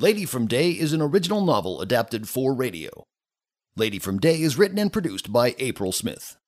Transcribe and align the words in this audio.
Lady 0.00 0.24
from 0.24 0.46
Day 0.46 0.70
is 0.70 0.94
an 0.94 1.02
original 1.02 1.44
novel 1.44 1.82
adapted 1.82 2.26
for 2.26 2.54
radio. 2.54 3.04
Lady 3.76 3.98
from 3.98 4.18
Day 4.18 4.40
is 4.40 4.56
written 4.56 4.78
and 4.78 4.90
produced 4.90 5.30
by 5.30 5.54
April 5.58 5.92
Smith. 5.92 6.38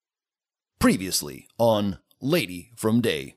Previously 0.78 1.48
on 1.58 1.98
Lady 2.18 2.70
from 2.76 3.02
Day. 3.02 3.34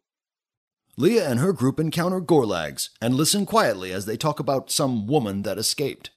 Leah 0.96 1.30
and 1.30 1.42
her 1.42 1.52
group 1.52 1.82
encounter 1.82 2.22
Gorlags 2.22 2.92
and 3.02 3.14
listen 3.14 3.46
quietly 3.46 3.92
as 3.92 4.06
they 4.06 4.16
talk 4.16 4.40
about 4.40 4.72
some 4.72 5.06
woman 5.06 5.42
that 5.42 5.58
escaped. 5.58 6.12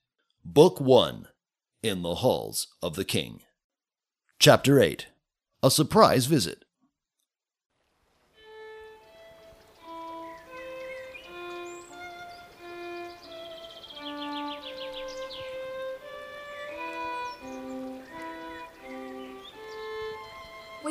Book 0.44 0.80
1 0.80 1.26
In 1.82 2.02
the 2.02 2.14
Halls 2.14 2.68
of 2.80 2.94
the 2.94 3.04
King. 3.04 3.40
Chapter 4.38 4.78
8 4.78 5.08
A 5.60 5.72
Surprise 5.72 6.26
Visit. 6.26 6.64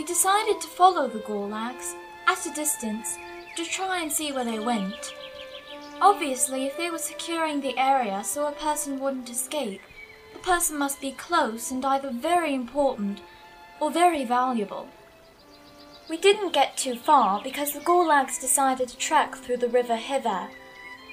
Decided 0.07 0.61
to 0.61 0.67
follow 0.67 1.07
the 1.07 1.19
Gorlags 1.19 1.93
at 2.27 2.45
a 2.45 2.53
distance 2.53 3.17
to 3.57 3.65
try 3.65 4.01
and 4.01 4.11
see 4.11 4.31
where 4.31 4.45
they 4.45 4.57
went. 4.57 5.13
Obviously, 6.01 6.65
if 6.65 6.77
they 6.77 6.89
were 6.89 6.97
securing 6.97 7.59
the 7.59 7.77
area 7.77 8.23
so 8.23 8.47
a 8.47 8.51
person 8.53 8.99
wouldn't 8.99 9.29
escape, 9.29 9.81
the 10.33 10.39
person 10.39 10.77
must 10.77 11.01
be 11.01 11.11
close 11.11 11.71
and 11.71 11.83
either 11.85 12.09
very 12.09 12.53
important 12.53 13.19
or 13.81 13.91
very 13.91 14.23
valuable. 14.23 14.87
We 16.09 16.17
didn't 16.17 16.53
get 16.53 16.77
too 16.77 16.95
far 16.95 17.41
because 17.43 17.73
the 17.73 17.81
Gorlags 17.81 18.39
decided 18.39 18.87
to 18.89 18.97
trek 18.97 19.35
through 19.35 19.57
the 19.57 19.67
river 19.67 19.97
hither. 19.97 20.47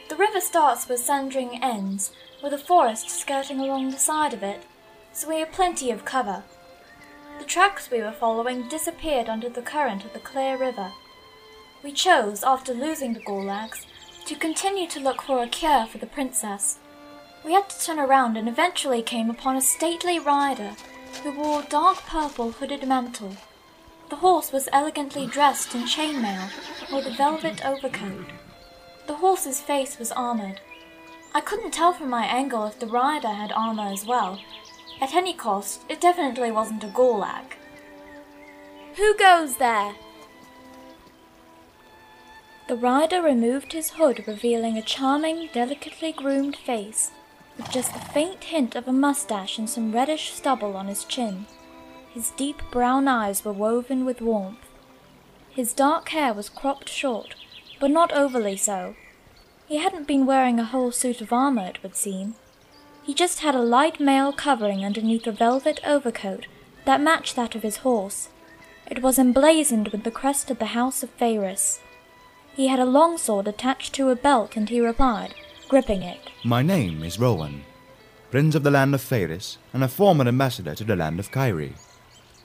The 0.09 0.17
river 0.17 0.41
starts 0.41 0.89
where 0.89 0.99
Sandring 0.99 1.59
ends, 1.63 2.13
with 2.43 2.53
a 2.53 2.59
forest 2.59 3.11
skirting 3.11 3.59
along 3.59 3.91
the 3.91 3.99
side 3.99 4.33
of 4.33 4.43
it, 4.43 4.63
so 5.13 5.29
we 5.29 5.41
had 5.41 5.53
plenty 5.53 5.91
of 5.91 6.05
cover. 6.05 6.45
The 7.39 7.45
tracks 7.45 7.91
we 7.91 8.01
were 8.01 8.13
following 8.13 8.69
disappeared 8.69 9.29
under 9.29 9.49
the 9.49 9.63
current 9.63 10.05
of 10.05 10.13
the 10.13 10.21
clear 10.21 10.57
river. 10.57 10.93
We 11.83 11.93
chose, 11.93 12.43
after 12.43 12.73
losing 12.73 13.13
the 13.13 13.21
Gorlags, 13.21 13.87
to 14.27 14.35
continue 14.35 14.89
to 14.89 15.01
look 15.01 15.23
for 15.23 15.43
a 15.43 15.49
cure 15.49 15.87
for 15.87 15.99
the 15.99 16.07
princess. 16.07 16.79
We 17.45 17.53
had 17.53 17.69
to 17.69 17.85
turn 17.85 17.99
around 17.99 18.37
and 18.37 18.49
eventually 18.49 19.03
came 19.03 19.29
upon 19.29 19.57
a 19.57 19.61
stately 19.61 20.19
rider 20.19 20.75
who 21.23 21.33
wore 21.33 21.61
a 21.61 21.69
dark 21.69 21.99
purple 22.07 22.53
hooded 22.53 22.87
mantle. 22.89 23.37
The 24.09 24.17
horse 24.17 24.53
was 24.53 24.69
elegantly 24.73 25.27
dressed 25.27 25.75
in 25.75 25.83
chainmail 25.83 26.51
with 26.93 27.07
a 27.07 27.11
velvet 27.17 27.65
overcoat. 27.65 28.27
The 29.07 29.17
horse's 29.17 29.61
face 29.61 29.99
was 29.99 30.13
armored. 30.13 30.61
I 31.35 31.41
couldn't 31.41 31.73
tell 31.73 31.93
from 31.93 32.09
my 32.09 32.25
angle 32.25 32.65
if 32.65 32.79
the 32.79 32.87
rider 32.87 33.29
had 33.29 33.53
armor 33.53 33.93
as 33.93 34.07
well. 34.07 34.41
At 35.01 35.15
any 35.15 35.35
cost, 35.35 35.83
it 35.89 36.01
definitely 36.01 36.51
wasn't 36.51 36.85
a 36.85 36.89
Gorlag. 36.89 37.55
Who 38.97 39.17
goes 39.17 39.57
there? 39.57 39.95
The 42.67 42.77
rider 42.77 43.21
removed 43.21 43.73
his 43.73 43.91
hood, 43.91 44.25
revealing 44.27 44.79
a 44.79 44.83
charming, 44.83 45.51
delicately 45.53 46.13
groomed 46.13 46.57
face, 46.57 47.11
with 47.57 47.71
just 47.71 47.95
a 47.95 47.99
faint 47.99 48.45
hint 48.45 48.75
of 48.75 48.89
a 48.89 48.93
mustache 48.93 49.59
and 49.59 49.69
some 49.69 49.93
reddish 49.93 50.33
stubble 50.33 50.77
on 50.77 50.87
his 50.87 51.05
chin. 51.05 51.47
His 52.13 52.31
deep 52.31 52.63
brown 52.71 53.07
eyes 53.07 53.45
were 53.45 53.53
woven 53.53 54.05
with 54.05 54.23
warmth. 54.23 54.67
His 55.51 55.73
dark 55.73 56.09
hair 56.11 56.33
was 56.33 56.49
cropped 56.49 56.89
short, 56.89 57.35
but 57.81 57.91
not 57.91 58.13
overly 58.13 58.57
so. 58.57 58.95
He 59.67 59.77
hadn't 59.79 60.07
been 60.07 60.25
wearing 60.25 60.59
a 60.59 60.65
whole 60.65 60.93
suit 60.93 61.21
of 61.21 61.33
armor, 61.33 61.67
it 61.67 61.83
would 61.83 61.97
seem. 61.97 62.37
He 63.05 63.13
just 63.13 63.41
had 63.41 63.55
a 63.55 63.61
light 63.61 64.01
mail 64.01 64.33
covering 64.33 64.83
underneath 64.85 65.27
a 65.27 65.33
velvet 65.33 65.79
overcoat 65.87 66.47
that 66.87 67.03
matched 67.03 67.37
that 67.37 67.55
of 67.55 67.63
his 67.63 67.79
horse. 67.79 68.29
It 68.91 69.03
was 69.03 69.19
emblazoned 69.19 69.89
with 69.89 70.05
the 70.05 70.11
crest 70.11 70.51
of 70.51 70.59
the 70.59 70.73
House 70.77 71.03
of 71.03 71.17
Pharis. 71.19 71.81
He 72.55 72.69
had 72.69 72.79
a 72.79 72.87
long 72.87 73.19
sword 73.19 73.47
attached 73.47 73.93
to 73.95 74.09
a 74.09 74.17
belt, 74.17 74.57
and 74.57 74.69
he 74.71 74.81
replied, 74.81 75.35
gripping 75.69 76.03
it. 76.03 76.31
My 76.45 76.63
name 76.63 77.03
is 77.03 77.19
Rowan, 77.19 77.65
Prince 78.31 78.55
of 78.55 78.63
the 78.63 78.71
land 78.71 78.95
of 78.95 79.03
Pharis, 79.03 79.59
and 79.75 79.85
a 79.85 79.89
former 79.89 80.27
ambassador 80.27 80.75
to 80.75 80.85
the 80.85 80.97
land 80.97 81.21
of 81.21 81.31
Kyrie. 81.31 81.75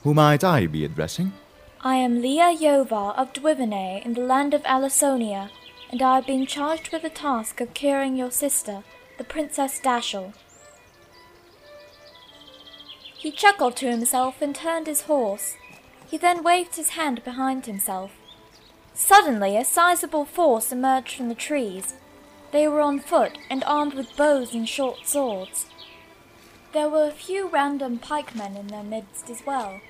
Who 0.03 0.14
might 0.14 0.44
I 0.44 0.68
be 0.68 0.84
addressing? 0.84 1.31
I 1.81 1.96
am 1.96 2.22
Leah 2.22 2.53
Yovar 2.53 3.18
of 3.18 3.31
Dwivenay 3.31 4.06
in 4.06 4.14
the 4.14 4.22
land 4.22 4.53
of 4.53 4.64
Alasonia, 4.64 5.50
and 5.90 6.02
I 6.02 6.16
have 6.16 6.28
been 6.28 6.46
charged 6.46 6.92
with 6.92 7.03
the 7.03 7.09
task 7.09 7.62
of 7.62 7.74
curing 7.74 8.18
your 8.18 8.31
sister, 8.31 8.84
the 9.18 9.24
Princess 9.24 9.80
Dashel. 9.80 10.34
He 13.19 13.31
chuckled 13.31 13.75
to 13.75 13.91
himself 13.91 14.41
and 14.41 14.56
turned 14.56 14.88
his 14.88 15.02
horse. 15.02 15.57
He 16.09 16.18
then 16.18 16.41
waved 16.41 16.78
his 16.78 16.91
hand 16.91 17.22
behind 17.25 17.66
himself. 17.66 18.12
Suddenly, 18.94 19.57
a 19.57 19.66
sizable 19.66 20.24
force 20.24 20.72
emerged 20.72 21.18
from 21.18 21.28
the 21.28 21.35
trees. 21.35 21.96
They 22.53 22.66
were 22.66 22.80
on 22.80 23.02
foot 23.02 23.38
and 23.50 23.62
armed 23.66 23.94
with 23.94 24.16
bows 24.16 24.53
and 24.53 24.68
short 24.68 25.06
swords. 25.06 25.66
There 26.72 26.88
were 26.88 27.09
a 27.09 27.12
few 27.12 27.50
random 27.50 28.00
pikemen 28.00 28.56
in 28.56 28.68
their 28.68 28.84
midst 28.84 29.30
as 29.30 29.46
well. 29.46 29.81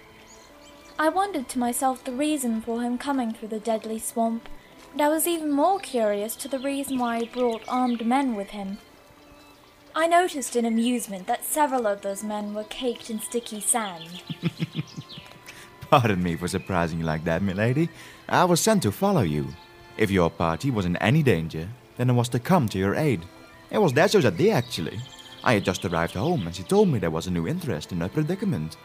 I 0.97 1.09
wondered 1.09 1.49
to 1.49 1.59
myself 1.59 2.03
the 2.03 2.11
reason 2.11 2.61
for 2.61 2.81
him 2.81 2.97
coming 2.97 3.31
through 3.31 3.49
the 3.49 3.59
deadly 3.59 3.99
swamp, 3.99 4.49
and 4.91 5.01
I 5.03 5.09
was 5.09 5.27
even 5.27 5.51
more 5.51 5.79
curious 5.79 6.35
to 6.37 6.47
the 6.47 6.57
reason 6.57 6.97
why 6.97 7.19
he 7.19 7.27
brought 7.27 7.61
armed 7.67 8.03
men 8.03 8.35
with 8.35 8.49
him. 8.49 8.79
I 9.95 10.07
noticed 10.07 10.55
in 10.55 10.65
amusement 10.65 11.25
that 11.27 11.43
several 11.43 11.87
of 11.87 12.01
those 12.01 12.23
men 12.23 12.53
were 12.53 12.63
caked 12.65 13.09
in 13.09 13.19
sticky 13.19 13.59
sand. 13.59 14.21
Pardon 15.89 16.21
me 16.21 16.35
for 16.35 16.47
surprising 16.47 16.99
you 16.99 17.05
like 17.05 17.23
that, 17.23 17.41
milady. 17.41 17.89
I 18.27 18.45
was 18.45 18.61
sent 18.61 18.83
to 18.83 18.91
follow 18.91 19.21
you. 19.21 19.47
If 19.97 20.11
your 20.11 20.29
party 20.29 20.69
was 20.69 20.85
in 20.85 20.95
any 20.97 21.23
danger, 21.23 21.67
then 21.97 22.09
I 22.09 22.13
was 22.13 22.29
to 22.29 22.39
come 22.39 22.69
to 22.69 22.77
your 22.77 22.95
aid. 22.95 23.25
It 23.71 23.79
was 23.79 23.91
Dashel's 23.91 24.25
idea, 24.25 24.53
actually. 24.53 24.99
I 25.43 25.53
had 25.53 25.65
just 25.65 25.83
arrived 25.83 26.13
home, 26.13 26.45
and 26.45 26.55
she 26.55 26.63
told 26.63 26.89
me 26.89 26.99
there 26.99 27.09
was 27.09 27.27
a 27.27 27.31
new 27.31 27.47
interest 27.47 27.91
in 27.91 28.01
her 28.01 28.09
predicament. 28.09 28.77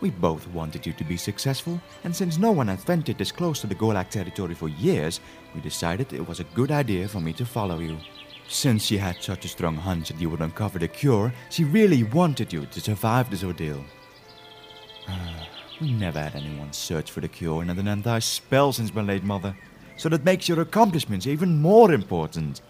We 0.00 0.10
both 0.10 0.46
wanted 0.48 0.86
you 0.86 0.92
to 0.94 1.04
be 1.04 1.16
successful, 1.16 1.80
and 2.04 2.14
since 2.14 2.38
no 2.38 2.52
one 2.52 2.68
had 2.68 2.80
ventured 2.80 3.18
this 3.18 3.32
close 3.32 3.60
to 3.60 3.66
the 3.66 3.74
Gorlag 3.74 4.08
territory 4.08 4.54
for 4.54 4.68
years, 4.68 5.20
we 5.54 5.60
decided 5.60 6.12
it 6.12 6.26
was 6.26 6.40
a 6.40 6.44
good 6.54 6.70
idea 6.70 7.08
for 7.08 7.20
me 7.20 7.32
to 7.34 7.44
follow 7.44 7.80
you. 7.80 7.98
Since 8.50 8.86
she 8.86 8.98
had 8.98 9.22
such 9.22 9.44
a 9.44 9.48
strong 9.48 9.76
hunch 9.76 10.08
that 10.08 10.20
you 10.20 10.28
would 10.28 10.40
uncover 10.40 10.80
the 10.80 10.88
cure, 10.88 11.32
she 11.50 11.62
really 11.62 12.02
wanted 12.02 12.52
you 12.52 12.66
to 12.66 12.80
survive 12.80 13.30
this 13.30 13.44
ordeal. 13.44 13.84
Uh, 15.06 15.44
we 15.80 15.92
never 15.92 16.20
had 16.20 16.34
anyone 16.34 16.72
search 16.72 17.12
for 17.12 17.20
the 17.20 17.28
cure 17.28 17.62
in 17.62 17.70
an 17.70 17.86
entire 17.86 18.20
spell 18.20 18.72
since 18.72 18.92
my 18.92 19.02
late 19.02 19.22
mother, 19.22 19.56
so 19.96 20.08
that 20.08 20.24
makes 20.24 20.48
your 20.48 20.60
accomplishments 20.60 21.28
even 21.28 21.62
more 21.62 21.92
important. 21.92 22.60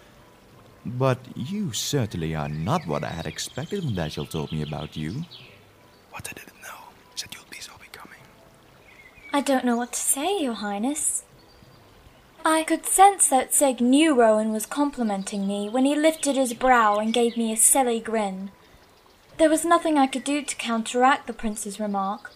But 0.85 1.19
you 1.35 1.73
certainly 1.73 2.35
are 2.35 2.51
not 2.51 2.87
what 2.87 3.03
I 3.03 3.09
had 3.09 3.27
expected 3.27 3.83
when 3.83 3.95
Dashel 3.95 4.29
told 4.29 4.53
me 4.53 4.61
about 4.61 4.99
you. 4.99 5.25
What 6.11 6.29
I 6.29 6.35
didn't 6.35 6.61
know 6.61 6.93
is 7.17 7.23
that 7.23 7.35
you'll 7.35 7.45
be 7.51 7.59
so 7.59 7.73
becoming. 7.81 8.21
I 9.33 9.41
don't 9.41 9.65
know 9.65 9.77
what 9.77 9.95
to 9.95 9.99
say, 9.99 10.43
Your 10.43 10.53
Highness. 10.53 11.25
I 12.45 12.63
could 12.63 12.87
sense 12.87 13.29
that 13.29 13.53
Sig 13.53 13.81
knew 13.81 14.15
Rowan 14.15 14.51
was 14.51 14.65
complimenting 14.65 15.47
me 15.47 15.69
when 15.69 15.85
he 15.85 15.95
lifted 15.95 16.37
his 16.37 16.55
brow 16.55 16.97
and 16.97 17.13
gave 17.13 17.37
me 17.37 17.53
a 17.53 17.57
silly 17.57 18.01
grin. 18.01 18.51
There 19.37 19.51
was 19.51 19.65
nothing 19.65 19.99
I 19.99 20.07
could 20.07 20.25
do 20.25 20.43
to 20.43 20.57
counteract 20.57 21.27
the 21.27 21.35
prince's 21.35 21.79
remark. 21.79 22.33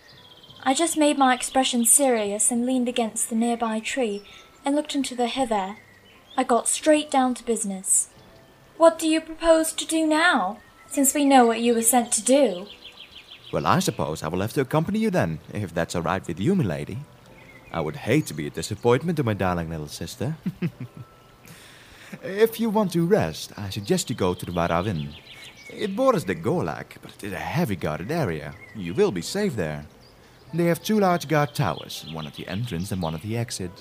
I 0.62 0.74
just 0.74 0.96
made 0.96 1.16
my 1.16 1.34
expression 1.34 1.84
serious 1.86 2.50
and 2.50 2.66
leaned 2.66 2.88
against 2.88 3.30
the 3.30 3.36
nearby 3.36 3.80
tree 3.80 4.24
and 4.64 4.76
looked 4.76 4.94
into 4.94 5.14
the 5.14 5.28
Hiver. 5.28 5.76
I 6.36 6.44
got 6.44 6.68
straight 6.68 7.10
down 7.10 7.34
to 7.34 7.44
business. 7.44 8.08
What 8.76 8.98
do 8.98 9.08
you 9.08 9.20
propose 9.20 9.72
to 9.72 9.86
do 9.86 10.06
now, 10.06 10.58
since 10.86 11.14
we 11.14 11.24
know 11.24 11.46
what 11.46 11.60
you 11.60 11.74
were 11.74 11.82
sent 11.82 12.12
to 12.12 12.22
do? 12.22 12.66
Well, 13.52 13.66
I 13.66 13.78
suppose 13.78 14.22
I 14.22 14.28
will 14.28 14.40
have 14.40 14.52
to 14.54 14.62
accompany 14.62 14.98
you 14.98 15.10
then, 15.10 15.38
if 15.52 15.72
that's 15.72 15.94
all 15.94 16.02
right 16.02 16.26
with 16.26 16.40
you, 16.40 16.54
milady. 16.54 16.98
I 17.74 17.80
would 17.80 17.96
hate 17.96 18.26
to 18.26 18.34
be 18.34 18.46
a 18.46 18.50
disappointment 18.50 19.16
to 19.16 19.24
my 19.24 19.34
darling 19.34 19.68
little 19.68 19.88
sister. 19.88 20.36
if 22.22 22.60
you 22.60 22.70
want 22.70 22.92
to 22.92 23.04
rest, 23.04 23.52
I 23.56 23.68
suggest 23.70 24.08
you 24.08 24.14
go 24.14 24.32
to 24.32 24.46
the 24.46 24.52
Varavin. 24.52 25.08
It 25.68 25.96
borders 25.96 26.24
the 26.24 26.36
Gorlag, 26.36 26.86
but 27.02 27.10
it 27.16 27.24
is 27.24 27.32
a 27.32 27.36
heavy 27.36 27.74
guarded 27.74 28.12
area. 28.12 28.54
You 28.76 28.94
will 28.94 29.10
be 29.10 29.22
safe 29.22 29.56
there. 29.56 29.86
They 30.54 30.66
have 30.66 30.84
two 30.84 31.00
large 31.00 31.26
guard 31.26 31.52
towers, 31.52 32.06
one 32.12 32.28
at 32.28 32.34
the 32.34 32.46
entrance 32.46 32.92
and 32.92 33.02
one 33.02 33.16
at 33.16 33.22
the 33.22 33.36
exit. 33.36 33.72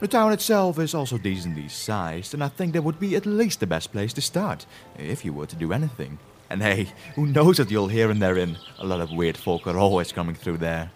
The 0.00 0.08
town 0.08 0.32
itself 0.32 0.80
is 0.80 0.92
also 0.92 1.18
decently 1.18 1.68
sized, 1.68 2.34
and 2.34 2.42
I 2.42 2.48
think 2.48 2.72
that 2.72 2.82
would 2.82 2.98
be 2.98 3.14
at 3.14 3.26
least 3.26 3.60
the 3.60 3.68
best 3.68 3.92
place 3.92 4.12
to 4.14 4.20
start, 4.20 4.66
if 4.98 5.24
you 5.24 5.32
were 5.32 5.46
to 5.46 5.54
do 5.54 5.72
anything. 5.72 6.18
And 6.50 6.60
hey, 6.62 6.88
who 7.14 7.26
knows 7.26 7.60
what 7.60 7.70
you'll 7.70 7.86
hear 7.86 8.10
in 8.10 8.18
therein? 8.18 8.58
A 8.80 8.86
lot 8.86 9.00
of 9.00 9.12
weird 9.12 9.36
folk 9.36 9.68
are 9.68 9.78
always 9.78 10.10
coming 10.10 10.34
through 10.34 10.58
there. 10.58 10.90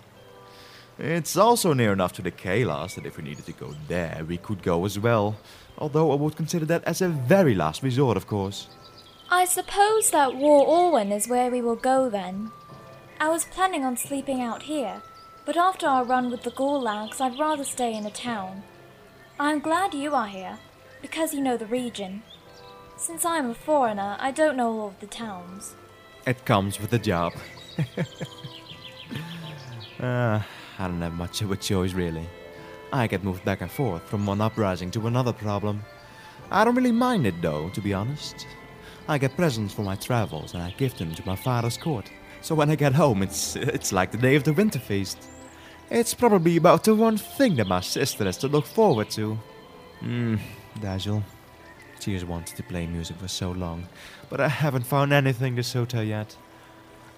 It's 1.03 1.37
also 1.37 1.73
near 1.73 1.93
enough 1.93 2.13
to 2.13 2.23
the 2.23 2.31
Kalas 2.31 2.95
that 2.95 3.07
if 3.07 3.17
we 3.17 3.25
needed 3.25 3.45
to 3.47 3.53
go 3.53 3.75
there, 3.89 4.25
we 4.25 4.37
could 4.37 4.63
go 4.63 4.85
as 4.85 5.01
well. 5.01 5.37
Although 5.77 6.13
I 6.13 6.15
would 6.15 6.37
consider 6.37 6.65
that 6.67 6.85
as 6.85 7.03
a 7.03 7.09
very 7.09 7.57
last 7.57 7.83
resort, 7.83 8.17
of 8.17 8.29
course. 8.29 8.69
I 9.29 9.45
suppose 9.45 10.13
that 10.13 10.31
Varavin 10.31 11.11
is 11.11 11.27
where 11.27 11.51
we 11.51 11.61
will 11.61 11.75
go 11.75 12.09
then. 12.09 12.53
I 13.19 13.31
was 13.31 13.47
planning 13.47 13.85
on 13.85 13.97
sleeping 13.97 14.41
out 14.41 14.63
here, 14.63 15.03
but 15.45 15.57
after 15.57 15.89
our 15.89 16.05
run 16.05 16.31
with 16.31 16.45
the 16.45 16.53
Gorlags, 16.53 17.21
I'd 17.21 17.37
rather 17.37 17.65
stay 17.65 17.95
in 17.95 18.07
a 18.07 18.11
town. 18.11 18.63
I'm 19.41 19.59
glad 19.59 19.95
you 19.95 20.15
are 20.15 20.29
here, 20.29 20.61
because 21.01 21.35
you 21.35 21.41
know 21.41 21.57
the 21.57 21.67
region. 21.67 22.23
Since 22.97 23.25
I'm 23.25 23.51
a 23.51 23.55
foreigner, 23.55 24.17
I 24.21 24.31
don't 24.31 24.57
know 24.57 24.71
all 24.71 24.89
of 24.89 25.01
the 25.01 25.09
towns. 25.09 25.75
It 26.29 26.45
comes 26.45 26.79
with 26.79 26.91
the 26.91 27.01
job. 27.01 27.33
uh, 29.99 30.43
I 30.83 30.89
don't 30.89 31.01
have 31.01 31.15
much 31.15 31.43
of 31.43 31.53
a 31.53 31.57
choice, 31.57 31.93
really. 31.93 32.29
I 32.93 33.07
get 33.07 33.23
moved 33.23 33.45
back 33.45 33.61
and 33.61 33.71
forth 33.71 34.03
from 34.03 34.27
one 34.27 34.41
uprising 34.41 34.91
to 34.91 35.07
another 35.07 35.33
problem. 35.33 35.85
I 36.51 36.65
don't 36.65 36.75
really 36.75 36.91
mind 36.91 37.25
it, 37.25 37.41
though, 37.41 37.69
to 37.69 37.81
be 37.81 37.95
honest. 37.95 38.49
I 39.07 39.17
get 39.17 39.37
presents 39.37 39.73
for 39.73 39.83
my 39.83 39.95
travels 39.95 40.55
and 40.55 40.63
I 40.63 40.75
give 40.77 40.99
them 40.99 41.15
to 41.15 41.23
my 41.25 41.37
father's 41.37 41.77
court. 41.77 42.11
So 42.41 42.57
when 42.57 42.69
I 42.69 42.75
get 42.75 42.95
home, 42.95 43.23
it's 43.23 43.55
it's 43.55 43.93
like 43.93 44.11
the 44.11 44.19
day 44.19 44.35
of 44.35 44.43
the 44.43 44.53
winter 44.53 44.81
feast. 44.81 45.19
It's 45.89 46.15
probably 46.15 46.57
about 46.57 46.83
the 46.83 46.97
one 46.97 47.17
thing 47.17 47.55
that 47.57 47.69
my 47.69 47.81
sister 47.81 48.25
has 48.25 48.37
to 48.39 48.49
look 48.49 48.67
forward 48.67 49.09
to. 49.11 49.39
Hmm, 50.01 50.37
Dashel. 50.81 51.23
She 52.01 52.15
has 52.15 52.25
wanted 52.25 52.57
to 52.57 52.63
play 52.65 52.89
music 52.89 53.19
for 53.19 53.29
so 53.29 53.53
long, 53.53 53.87
but 54.29 54.41
I 54.41 54.49
haven't 54.49 54.87
found 54.87 55.13
anything 55.13 55.55
to 55.55 55.63
suit 55.63 55.93
her 55.93 56.03
yet. 56.03 56.37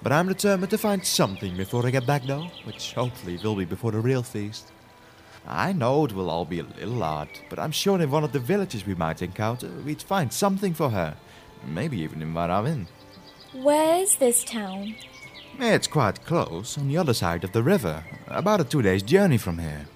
But 0.04 0.12
I'm 0.12 0.28
determined 0.28 0.68
to 0.68 0.76
find 0.76 1.02
something 1.02 1.56
before 1.56 1.86
I 1.86 1.90
get 1.90 2.06
back, 2.06 2.24
though, 2.24 2.50
which 2.64 2.92
hopefully 2.92 3.38
will 3.42 3.56
be 3.56 3.64
before 3.64 3.90
the 3.90 4.00
real 4.00 4.22
feast. 4.22 4.70
I 5.48 5.72
know 5.72 6.04
it 6.04 6.12
will 6.12 6.28
all 6.28 6.44
be 6.44 6.60
a 6.60 6.64
little 6.64 7.02
odd, 7.02 7.30
but 7.48 7.58
I'm 7.58 7.72
sure 7.72 7.98
in 7.98 8.10
one 8.10 8.22
of 8.22 8.32
the 8.32 8.38
villages 8.38 8.86
we 8.86 8.94
might 8.94 9.22
encounter, 9.22 9.70
we'd 9.82 10.02
find 10.02 10.30
something 10.30 10.74
for 10.74 10.90
her. 10.90 11.16
Maybe 11.66 12.00
even 12.00 12.20
in 12.20 12.34
Varavin. 12.34 12.86
Where 13.54 14.02
is 14.02 14.16
this 14.16 14.44
town? 14.44 14.94
It's 15.58 15.86
quite 15.86 16.26
close, 16.26 16.76
on 16.76 16.88
the 16.88 16.98
other 16.98 17.14
side 17.14 17.42
of 17.42 17.52
the 17.52 17.62
river, 17.62 18.04
about 18.26 18.60
a 18.60 18.64
two 18.64 18.82
days' 18.82 19.02
journey 19.02 19.38
from 19.38 19.58
here. 19.58 19.86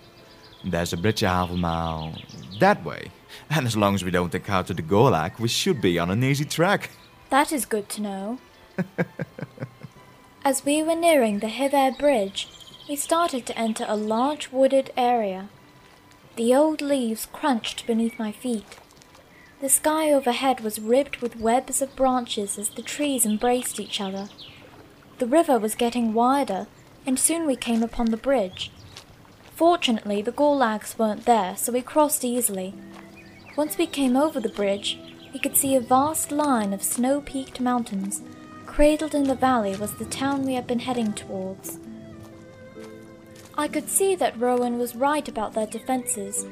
There's 0.64 0.94
a 0.94 0.96
bridge 0.96 1.22
a 1.22 1.28
half 1.28 1.50
a 1.50 1.56
mile 1.56 2.14
that 2.60 2.82
way, 2.82 3.10
and 3.50 3.66
as 3.66 3.76
long 3.76 3.94
as 3.94 4.04
we 4.04 4.10
don't 4.10 4.34
encounter 4.34 4.72
the 4.72 4.82
Gorlag, 4.82 5.38
we 5.38 5.48
should 5.48 5.82
be 5.82 5.98
on 5.98 6.10
an 6.10 6.24
easy 6.24 6.46
track. 6.46 6.88
That 7.28 7.52
is 7.52 7.66
good 7.66 7.90
to 7.90 8.00
know. 8.00 8.38
As 10.48 10.64
we 10.64 10.82
were 10.82 10.96
nearing 10.96 11.40
the 11.40 11.50
Hiver 11.50 11.90
Bridge, 11.98 12.48
we 12.88 12.96
started 12.96 13.44
to 13.44 13.58
enter 13.58 13.84
a 13.86 13.94
large 13.94 14.50
wooded 14.50 14.90
area. 14.96 15.50
The 16.36 16.54
old 16.54 16.80
leaves 16.80 17.28
crunched 17.30 17.86
beneath 17.86 18.18
my 18.18 18.32
feet. 18.32 18.78
The 19.60 19.68
sky 19.68 20.10
overhead 20.10 20.60
was 20.60 20.80
ribbed 20.80 21.18
with 21.18 21.36
webs 21.36 21.82
of 21.82 21.94
branches 21.94 22.56
as 22.56 22.70
the 22.70 22.80
trees 22.80 23.26
embraced 23.26 23.78
each 23.78 24.00
other. 24.00 24.30
The 25.18 25.26
river 25.26 25.58
was 25.58 25.74
getting 25.74 26.14
wider, 26.14 26.66
and 27.04 27.18
soon 27.18 27.46
we 27.46 27.54
came 27.54 27.82
upon 27.82 28.06
the 28.06 28.16
bridge. 28.16 28.72
Fortunately, 29.54 30.22
the 30.22 30.32
Gorlags 30.32 30.98
weren't 30.98 31.26
there, 31.26 31.58
so 31.58 31.72
we 31.72 31.82
crossed 31.82 32.24
easily. 32.24 32.72
Once 33.54 33.76
we 33.76 33.86
came 33.86 34.16
over 34.16 34.40
the 34.40 34.48
bridge, 34.48 34.98
we 35.30 35.40
could 35.40 35.58
see 35.58 35.76
a 35.76 35.80
vast 35.80 36.32
line 36.32 36.72
of 36.72 36.82
snow 36.82 37.20
peaked 37.20 37.60
mountains. 37.60 38.22
Cradled 38.78 39.16
in 39.16 39.24
the 39.24 39.34
valley 39.34 39.74
was 39.74 39.94
the 39.94 40.04
town 40.04 40.46
we 40.46 40.54
had 40.54 40.68
been 40.68 40.78
heading 40.78 41.12
towards. 41.12 41.80
I 43.56 43.66
could 43.66 43.88
see 43.88 44.14
that 44.14 44.38
Rowan 44.38 44.78
was 44.78 44.94
right 44.94 45.28
about 45.28 45.52
their 45.52 45.66
defenses. 45.66 46.46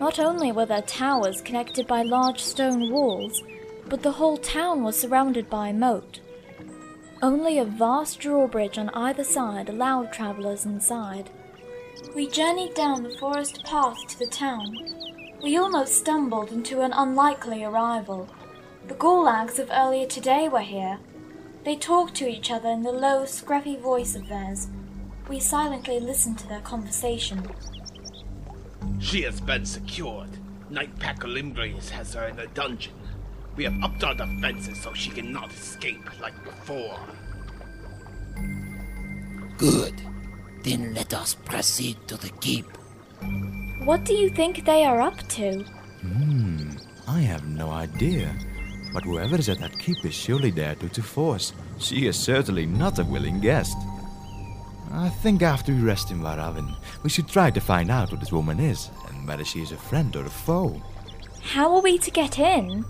Not 0.00 0.18
only 0.18 0.50
were 0.50 0.66
their 0.66 0.82
towers 0.82 1.40
connected 1.40 1.86
by 1.86 2.02
large 2.02 2.40
stone 2.40 2.90
walls, 2.90 3.44
but 3.88 4.02
the 4.02 4.10
whole 4.10 4.36
town 4.36 4.82
was 4.82 4.98
surrounded 4.98 5.48
by 5.48 5.68
a 5.68 5.72
moat. 5.72 6.18
Only 7.22 7.56
a 7.60 7.64
vast 7.64 8.18
drawbridge 8.18 8.76
on 8.76 8.88
either 8.88 9.22
side 9.22 9.68
allowed 9.68 10.12
travellers 10.12 10.66
inside. 10.66 11.30
We 12.16 12.26
journeyed 12.26 12.74
down 12.74 13.04
the 13.04 13.16
forest 13.20 13.62
path 13.62 13.96
to 14.08 14.18
the 14.18 14.26
town. 14.26 14.74
We 15.40 15.56
almost 15.56 15.94
stumbled 15.94 16.50
into 16.50 16.80
an 16.80 16.92
unlikely 16.92 17.62
arrival. 17.62 18.28
The 18.88 18.94
Gorlags 18.94 19.60
of 19.60 19.70
earlier 19.70 20.08
today 20.08 20.48
were 20.48 20.62
here. 20.62 20.98
They 21.64 21.76
talked 21.76 22.14
to 22.16 22.28
each 22.28 22.50
other 22.50 22.68
in 22.68 22.82
the 22.82 22.92
low, 22.92 23.26
scrappy 23.26 23.76
voice 23.76 24.14
of 24.14 24.28
theirs. 24.28 24.68
We 25.28 25.40
silently 25.40 26.00
listened 26.00 26.38
to 26.38 26.48
their 26.48 26.60
conversation. 26.60 27.46
She 28.98 29.22
has 29.22 29.40
been 29.40 29.66
secured. 29.66 30.30
Nightpacker 30.70 31.32
Limgreaves 31.32 31.90
has 31.90 32.14
her 32.14 32.26
in 32.26 32.38
a 32.38 32.46
dungeon. 32.48 32.94
We 33.56 33.64
have 33.64 33.82
upped 33.82 34.04
our 34.04 34.14
defenses 34.14 34.80
so 34.80 34.94
she 34.94 35.10
cannot 35.10 35.52
escape 35.52 36.20
like 36.20 36.44
before. 36.44 36.98
Good. 39.58 40.00
Then 40.62 40.94
let 40.94 41.12
us 41.12 41.34
proceed 41.34 41.96
to 42.08 42.16
the 42.16 42.30
keep. 42.40 42.66
What 43.84 44.04
do 44.04 44.14
you 44.14 44.30
think 44.30 44.64
they 44.64 44.84
are 44.84 45.00
up 45.00 45.18
to? 45.30 45.62
Hmm, 46.02 46.70
I 47.06 47.20
have 47.20 47.46
no 47.46 47.70
idea. 47.70 48.34
But 48.92 49.04
whoever 49.04 49.36
is 49.36 49.48
at 49.48 49.58
that 49.60 49.78
keep 49.78 50.04
is 50.04 50.14
surely 50.14 50.50
there 50.50 50.74
due 50.74 50.88
to 50.90 51.02
force. 51.02 51.52
She 51.78 52.06
is 52.06 52.18
certainly 52.18 52.66
not 52.66 52.98
a 52.98 53.04
willing 53.04 53.40
guest. 53.40 53.76
I 54.92 55.08
think 55.08 55.42
after 55.42 55.72
we 55.72 55.80
rest 55.80 56.10
in 56.10 56.20
Varavin, 56.20 56.74
we 57.02 57.10
should 57.10 57.28
try 57.28 57.50
to 57.50 57.60
find 57.60 57.90
out 57.90 58.10
who 58.10 58.16
this 58.16 58.32
woman 58.32 58.58
is, 58.58 58.90
and 59.08 59.26
whether 59.26 59.44
she 59.44 59.62
is 59.62 59.70
a 59.70 59.76
friend 59.76 60.14
or 60.16 60.26
a 60.26 60.30
foe. 60.30 60.82
How 61.42 61.74
are 61.74 61.80
we 61.80 61.98
to 61.98 62.10
get 62.10 62.38
in? 62.38 62.84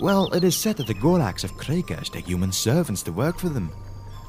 Well, 0.00 0.32
it 0.32 0.44
is 0.44 0.56
said 0.56 0.78
that 0.78 0.86
the 0.86 0.94
Gorlags 0.94 1.44
of 1.44 1.52
Krakash 1.52 2.10
take 2.10 2.26
human 2.26 2.52
servants 2.52 3.02
to 3.02 3.12
work 3.12 3.38
for 3.38 3.50
them. 3.50 3.70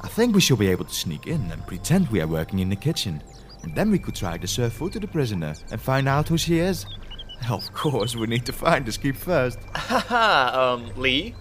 I 0.02 0.08
think 0.08 0.34
we 0.34 0.40
should 0.42 0.58
be 0.58 0.68
able 0.68 0.84
to 0.84 0.94
sneak 0.94 1.26
in 1.26 1.50
and 1.50 1.66
pretend 1.66 2.08
we 2.08 2.20
are 2.20 2.26
working 2.26 2.58
in 2.58 2.68
the 2.68 2.76
kitchen. 2.76 3.22
And 3.62 3.74
then 3.74 3.90
we 3.90 3.98
could 3.98 4.14
try 4.14 4.36
to 4.36 4.46
serve 4.46 4.72
food 4.72 4.92
to 4.92 5.00
the 5.00 5.06
prisoner 5.06 5.54
and 5.70 5.80
find 5.80 6.08
out 6.08 6.28
who 6.28 6.36
she 6.36 6.58
is. 6.58 6.84
Of 7.50 7.72
course, 7.72 8.14
we 8.14 8.26
need 8.26 8.46
to 8.46 8.52
find 8.52 8.86
this 8.86 8.96
keep 8.96 9.16
first. 9.16 9.58
Haha, 9.74 10.74
um, 10.74 10.90
Lee. 10.96 11.34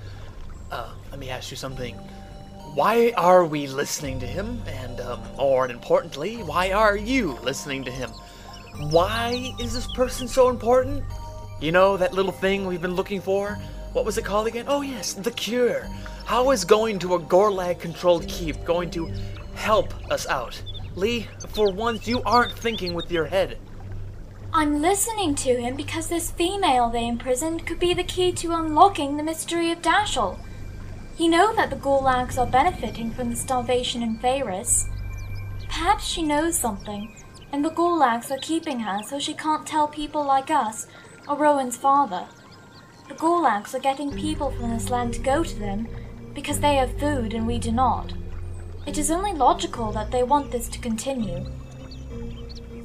Uh, 0.72 0.92
let 1.12 1.20
me 1.20 1.30
ask 1.30 1.52
you 1.52 1.58
something. 1.58 1.96
Why 2.74 3.14
are 3.18 3.46
we 3.46 3.68
listening 3.68 4.20
to 4.22 4.26
him? 4.26 4.62
And, 4.66 5.02
um, 5.02 5.22
more 5.36 5.70
importantly, 5.70 6.38
why 6.38 6.72
are 6.72 6.96
you 6.96 7.34
listening 7.44 7.84
to 7.84 7.92
him? 7.92 8.10
Why 8.90 9.54
is 9.60 9.74
this 9.74 9.92
person 9.94 10.28
so 10.28 10.50
important? 10.50 11.04
You 11.60 11.72
know, 11.72 11.98
that 11.98 12.14
little 12.14 12.32
thing 12.32 12.66
we've 12.66 12.82
been 12.82 12.96
looking 12.96 13.22
for? 13.22 13.60
What 13.94 14.06
was 14.06 14.18
it 14.18 14.24
called 14.24 14.48
again? 14.48 14.66
Oh, 14.68 14.82
yes, 14.82 15.14
the 15.14 15.32
cure. 15.32 15.86
How 16.26 16.52
is 16.52 16.64
going 16.64 16.98
to 17.00 17.16
a 17.16 17.20
Gorlag 17.20 17.80
controlled 17.80 18.28
keep 18.28 18.64
going 18.64 18.90
to 18.92 19.12
help 19.54 19.94
us 20.10 20.26
out? 20.28 20.62
Lee, 20.96 21.28
for 21.50 21.72
once, 21.72 22.08
you 22.08 22.22
aren't 22.26 22.58
thinking 22.58 22.94
with 22.94 23.12
your 23.12 23.26
head. 23.26 23.58
I'm 24.54 24.82
listening 24.82 25.36
to 25.36 25.62
him 25.62 25.78
because 25.78 26.10
this 26.10 26.30
female 26.30 26.90
they 26.90 27.08
imprisoned 27.08 27.66
could 27.66 27.80
be 27.80 27.94
the 27.94 28.04
key 28.04 28.34
to 28.34 28.52
unlocking 28.52 29.16
the 29.16 29.24
mystery 29.24 29.72
of 29.72 29.82
Dashel. 29.82 30.40
You 31.18 31.30
know 31.30 31.56
that 31.56 31.70
the 31.70 31.78
Gorlags 31.78 32.38
are 32.38 32.46
benefiting 32.46 33.12
from 33.12 33.30
the 33.30 33.38
starvation 33.38 34.04
in 34.04 34.20
Faerus. 34.20 34.90
Perhaps 35.70 36.06
she 36.06 36.22
knows 36.22 36.58
something, 36.58 37.16
and 37.54 37.64
the 37.64 37.70
Gorlags 37.70 38.30
are 38.30 38.42
keeping 38.42 38.82
her 38.82 39.02
so 39.04 39.20
she 39.20 39.34
can't 39.34 39.66
tell 39.66 39.88
people 39.88 40.26
like 40.26 40.52
us, 40.52 40.86
or 41.30 41.38
Rowan's 41.38 41.78
father. 41.78 42.28
The 43.08 43.16
Gorlags 43.16 43.74
are 43.74 43.80
getting 43.80 44.12
people 44.12 44.52
from 44.52 44.72
this 44.72 44.90
land 44.90 45.14
to 45.14 45.22
go 45.22 45.46
to 45.46 45.60
them 45.60 45.88
because 46.34 46.60
they 46.60 46.76
have 46.76 47.00
food 47.00 47.34
and 47.34 47.48
we 47.48 47.58
do 47.58 47.72
not. 47.72 48.12
It 48.86 48.98
is 48.98 49.12
only 49.12 49.32
logical 49.32 49.94
that 49.94 50.12
they 50.12 50.24
want 50.24 50.52
this 50.52 50.68
to 50.68 50.80
continue. 50.80 51.46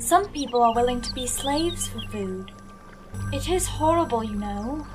Some 0.06 0.28
people 0.28 0.62
are 0.62 0.72
willing 0.72 1.00
to 1.00 1.12
be 1.14 1.26
slaves 1.26 1.88
for 1.88 2.00
food. 2.12 2.52
It 3.32 3.48
is 3.48 3.66
horrible, 3.66 4.22
you 4.22 4.36
know. 4.36 4.86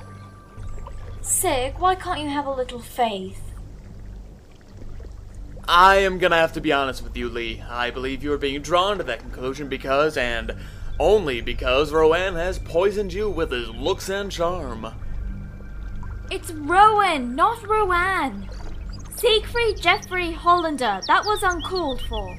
Sig, 1.20 1.74
why 1.78 1.96
can't 1.96 2.20
you 2.20 2.30
have 2.30 2.46
a 2.46 2.50
little 2.50 2.80
faith? 2.80 3.52
I 5.68 5.96
am 5.96 6.16
gonna 6.16 6.38
have 6.38 6.54
to 6.54 6.62
be 6.62 6.72
honest 6.72 7.04
with 7.04 7.14
you, 7.14 7.28
Lee. 7.28 7.62
I 7.68 7.90
believe 7.90 8.24
you 8.24 8.32
are 8.32 8.38
being 8.38 8.62
drawn 8.62 8.96
to 8.96 9.04
that 9.04 9.18
conclusion 9.18 9.68
because, 9.68 10.16
and 10.16 10.56
only 10.98 11.42
because, 11.42 11.92
Rowan 11.92 12.34
has 12.36 12.58
poisoned 12.58 13.12
you 13.12 13.28
with 13.28 13.50
his 13.50 13.68
looks 13.68 14.08
and 14.08 14.32
charm. 14.32 14.94
It's 16.30 16.52
Rowan, 16.52 17.36
not 17.36 17.62
Rowan. 17.68 18.48
Siegfried 19.16 19.76
Geoffrey 19.76 20.32
Hollander, 20.32 21.02
that 21.06 21.26
was 21.26 21.42
uncalled 21.42 22.00
for. 22.00 22.34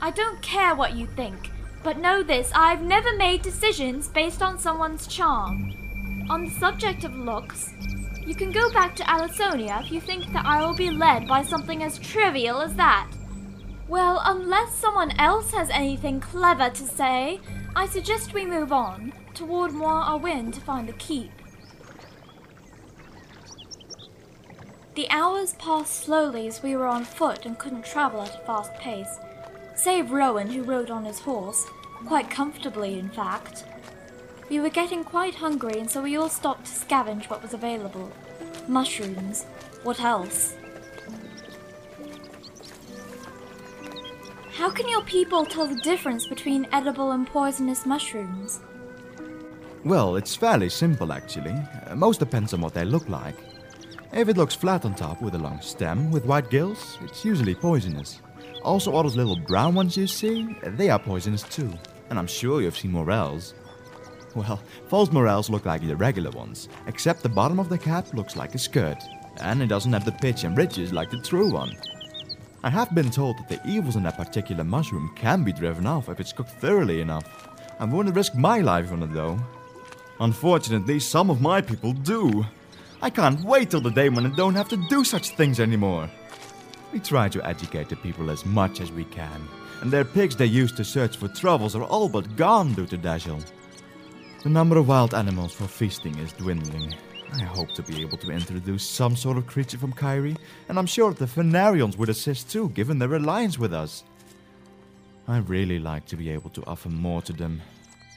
I 0.00 0.10
don't 0.10 0.42
care 0.42 0.74
what 0.74 0.96
you 0.96 1.06
think, 1.06 1.52
but 1.82 1.98
know 1.98 2.22
this 2.22 2.50
I've 2.54 2.82
never 2.82 3.16
made 3.16 3.42
decisions 3.42 4.08
based 4.08 4.42
on 4.42 4.58
someone's 4.58 5.06
charm. 5.06 5.74
On 6.30 6.44
the 6.44 6.50
subject 6.50 7.04
of 7.04 7.16
looks, 7.16 7.72
you 8.26 8.34
can 8.34 8.52
go 8.52 8.70
back 8.72 8.94
to 8.96 9.02
Alisonia 9.04 9.82
if 9.82 9.90
you 9.90 10.00
think 10.00 10.32
that 10.32 10.44
I 10.44 10.64
will 10.64 10.76
be 10.76 10.90
led 10.90 11.26
by 11.26 11.42
something 11.42 11.82
as 11.82 11.98
trivial 11.98 12.60
as 12.60 12.74
that. 12.74 13.10
Well, 13.88 14.20
unless 14.24 14.74
someone 14.74 15.12
else 15.18 15.52
has 15.52 15.70
anything 15.70 16.20
clever 16.20 16.68
to 16.68 16.82
say, 16.82 17.40
I 17.74 17.86
suggest 17.86 18.34
we 18.34 18.44
move 18.44 18.70
on 18.70 19.14
toward 19.32 19.72
Moir 19.72 20.04
Awin 20.04 20.52
to 20.52 20.60
find 20.60 20.86
the 20.86 20.92
keep. 20.94 21.30
The 24.94 25.08
hours 25.10 25.54
passed 25.54 25.94
slowly 25.94 26.48
as 26.48 26.62
we 26.62 26.76
were 26.76 26.86
on 26.86 27.04
foot 27.04 27.46
and 27.46 27.56
couldn't 27.56 27.84
travel 27.84 28.20
at 28.20 28.34
a 28.34 28.44
fast 28.44 28.74
pace, 28.74 29.18
save 29.78 30.10
Rowan, 30.10 30.50
who 30.50 30.62
rode 30.62 30.90
on 30.90 31.04
his 31.04 31.20
horse, 31.20 31.66
quite 32.06 32.28
comfortably, 32.28 32.98
in 32.98 33.08
fact. 33.08 33.64
We 34.50 34.60
were 34.60 34.70
getting 34.70 35.04
quite 35.04 35.36
hungry, 35.36 35.78
and 35.78 35.90
so 35.90 36.02
we 36.02 36.16
all 36.16 36.28
stopped 36.28 36.66
to 36.66 36.72
scavenge 36.72 37.30
what 37.30 37.42
was 37.42 37.54
available. 37.54 38.10
Mushrooms. 38.66 39.44
What 39.82 40.00
else? 40.00 40.54
How 44.52 44.70
can 44.70 44.88
your 44.88 45.02
people 45.02 45.46
tell 45.46 45.68
the 45.68 45.80
difference 45.82 46.26
between 46.26 46.66
edible 46.72 47.12
and 47.12 47.26
poisonous 47.26 47.86
mushrooms? 47.86 48.60
Well, 49.84 50.16
it's 50.16 50.34
fairly 50.34 50.68
simple 50.68 51.12
actually. 51.12 51.54
Uh, 51.86 51.94
most 51.94 52.18
depends 52.18 52.52
on 52.52 52.60
what 52.60 52.74
they 52.74 52.84
look 52.84 53.08
like. 53.08 53.36
If 54.12 54.28
it 54.28 54.36
looks 54.36 54.56
flat 54.56 54.84
on 54.84 54.94
top 54.94 55.22
with 55.22 55.36
a 55.36 55.38
long 55.38 55.60
stem 55.60 56.10
with 56.10 56.24
white 56.24 56.50
gills, 56.50 56.98
it's 57.02 57.24
usually 57.24 57.54
poisonous. 57.54 58.20
Also, 58.62 58.92
all 58.92 59.02
those 59.02 59.16
little 59.16 59.36
brown 59.36 59.74
ones 59.74 59.96
you 59.96 60.06
see, 60.06 60.56
they 60.62 60.90
are 60.90 60.98
poisonous 60.98 61.42
too. 61.42 61.72
And 62.10 62.18
I'm 62.18 62.26
sure 62.26 62.60
you've 62.60 62.76
seen 62.76 62.92
morels. 62.92 63.54
Well, 64.34 64.60
false 64.88 65.10
morels 65.10 65.50
look 65.50 65.64
like 65.64 65.86
the 65.86 65.96
regular 65.96 66.30
ones, 66.30 66.68
except 66.86 67.22
the 67.22 67.28
bottom 67.28 67.58
of 67.58 67.68
the 67.68 67.78
cap 67.78 68.12
looks 68.14 68.36
like 68.36 68.54
a 68.54 68.58
skirt, 68.58 69.02
and 69.40 69.62
it 69.62 69.68
doesn't 69.68 69.92
have 69.92 70.04
the 70.04 70.12
pitch 70.12 70.44
and 70.44 70.56
ridges 70.56 70.92
like 70.92 71.10
the 71.10 71.20
true 71.20 71.50
one. 71.50 71.76
I 72.62 72.70
have 72.70 72.94
been 72.94 73.10
told 73.10 73.38
that 73.38 73.48
the 73.48 73.60
evils 73.70 73.96
in 73.96 74.02
that 74.02 74.16
particular 74.16 74.64
mushroom 74.64 75.12
can 75.14 75.44
be 75.44 75.52
driven 75.52 75.86
off 75.86 76.08
if 76.08 76.18
it's 76.18 76.32
cooked 76.32 76.50
thoroughly 76.60 77.00
enough. 77.00 77.48
I 77.78 77.84
wouldn't 77.84 78.16
risk 78.16 78.34
my 78.34 78.60
life 78.60 78.90
on 78.90 79.02
it 79.02 79.12
though. 79.12 79.38
Unfortunately, 80.20 80.98
some 80.98 81.30
of 81.30 81.40
my 81.40 81.60
people 81.60 81.92
do. 81.92 82.44
I 83.00 83.10
can't 83.10 83.44
wait 83.44 83.70
till 83.70 83.80
the 83.80 83.90
day 83.90 84.08
when 84.08 84.26
I 84.26 84.34
don't 84.34 84.56
have 84.56 84.68
to 84.70 84.88
do 84.88 85.04
such 85.04 85.36
things 85.36 85.60
anymore. 85.60 86.10
We 86.92 87.00
try 87.00 87.28
to 87.28 87.46
educate 87.46 87.90
the 87.90 87.96
people 87.96 88.30
as 88.30 88.46
much 88.46 88.80
as 88.80 88.90
we 88.90 89.04
can, 89.04 89.46
and 89.82 89.90
their 89.90 90.04
pigs 90.04 90.34
they 90.34 90.46
use 90.46 90.72
to 90.72 90.84
search 90.84 91.18
for 91.18 91.28
truffles 91.28 91.76
are 91.76 91.84
all 91.84 92.08
but 92.08 92.34
gone 92.36 92.72
due 92.72 92.86
to 92.86 92.96
Dajjal. 92.96 93.44
The 94.42 94.48
number 94.48 94.78
of 94.78 94.88
wild 94.88 95.14
animals 95.14 95.52
for 95.52 95.66
feasting 95.66 96.16
is 96.18 96.32
dwindling. 96.32 96.94
I 97.34 97.42
hope 97.42 97.72
to 97.72 97.82
be 97.82 98.00
able 98.00 98.16
to 98.18 98.30
introduce 98.30 98.86
some 98.88 99.16
sort 99.16 99.36
of 99.36 99.46
creature 99.46 99.76
from 99.76 99.92
Kyrie, 99.92 100.36
and 100.68 100.78
I'm 100.78 100.86
sure 100.86 101.12
the 101.12 101.26
Fenarians 101.26 101.98
would 101.98 102.08
assist 102.08 102.50
too, 102.50 102.70
given 102.70 102.98
their 102.98 103.14
alliance 103.14 103.58
with 103.58 103.74
us. 103.74 104.02
I 105.26 105.38
really 105.38 105.78
like 105.78 106.06
to 106.06 106.16
be 106.16 106.30
able 106.30 106.48
to 106.50 106.64
offer 106.66 106.88
more 106.88 107.20
to 107.22 107.34
them. 107.34 107.60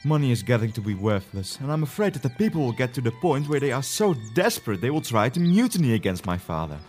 Money 0.06 0.32
is 0.32 0.44
getting 0.44 0.72
to 0.72 0.82
be 0.82 0.94
worthless, 0.94 1.60
and 1.60 1.70
I'm 1.70 1.84
afraid 1.84 2.14
that 2.14 2.24
the 2.24 2.30
people 2.30 2.62
will 2.62 2.72
get 2.72 2.94
to 2.94 3.02
the 3.02 3.12
point 3.12 3.50
where 3.50 3.60
they 3.60 3.74
are 3.74 3.84
so 3.84 4.16
desperate 4.34 4.80
they 4.80 4.90
will 4.92 5.02
try 5.02 5.28
to 5.28 5.40
mutiny 5.42 5.94
against 5.94 6.26
my 6.26 6.38
father. 6.38 6.80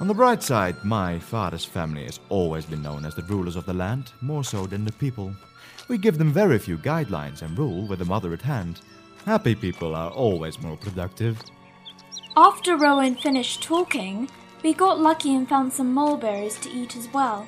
On 0.00 0.08
the 0.08 0.14
bright 0.14 0.42
side, 0.42 0.84
my 0.84 1.20
father's 1.20 1.64
family 1.64 2.04
has 2.04 2.18
always 2.28 2.66
been 2.66 2.82
known 2.82 3.06
as 3.06 3.14
the 3.14 3.22
rulers 3.22 3.54
of 3.54 3.64
the 3.64 3.72
land, 3.72 4.12
more 4.20 4.42
so 4.42 4.66
than 4.66 4.84
the 4.84 4.92
people. 4.92 5.32
We 5.86 5.98
give 5.98 6.18
them 6.18 6.32
very 6.32 6.58
few 6.58 6.76
guidelines 6.78 7.42
and 7.42 7.56
rule 7.56 7.86
with 7.86 8.02
a 8.02 8.04
mother 8.04 8.32
at 8.32 8.42
hand. 8.42 8.80
Happy 9.24 9.54
people 9.54 9.94
are 9.94 10.10
always 10.10 10.60
more 10.60 10.76
productive. 10.76 11.40
After 12.36 12.76
Rowan 12.76 13.14
finished 13.14 13.62
talking, 13.62 14.28
we 14.64 14.74
got 14.74 14.98
lucky 14.98 15.32
and 15.32 15.48
found 15.48 15.72
some 15.72 15.94
mulberries 15.94 16.58
to 16.60 16.70
eat 16.70 16.96
as 16.96 17.08
well. 17.12 17.46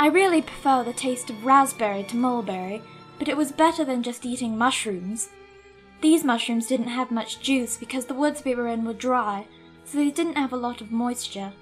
I 0.00 0.08
really 0.08 0.42
prefer 0.42 0.82
the 0.82 0.92
taste 0.92 1.30
of 1.30 1.44
raspberry 1.46 2.02
to 2.04 2.16
mulberry, 2.16 2.82
but 3.18 3.28
it 3.28 3.36
was 3.36 3.52
better 3.52 3.84
than 3.84 4.02
just 4.02 4.26
eating 4.26 4.58
mushrooms. 4.58 5.28
These 6.00 6.24
mushrooms 6.24 6.66
didn't 6.66 6.88
have 6.88 7.12
much 7.12 7.40
juice 7.40 7.76
because 7.76 8.06
the 8.06 8.14
woods 8.14 8.44
we 8.44 8.56
were 8.56 8.66
in 8.66 8.84
were 8.84 8.92
dry, 8.92 9.46
so 9.84 9.98
they 9.98 10.10
didn't 10.10 10.36
have 10.36 10.52
a 10.52 10.56
lot 10.56 10.80
of 10.80 10.90
moisture. 10.90 11.52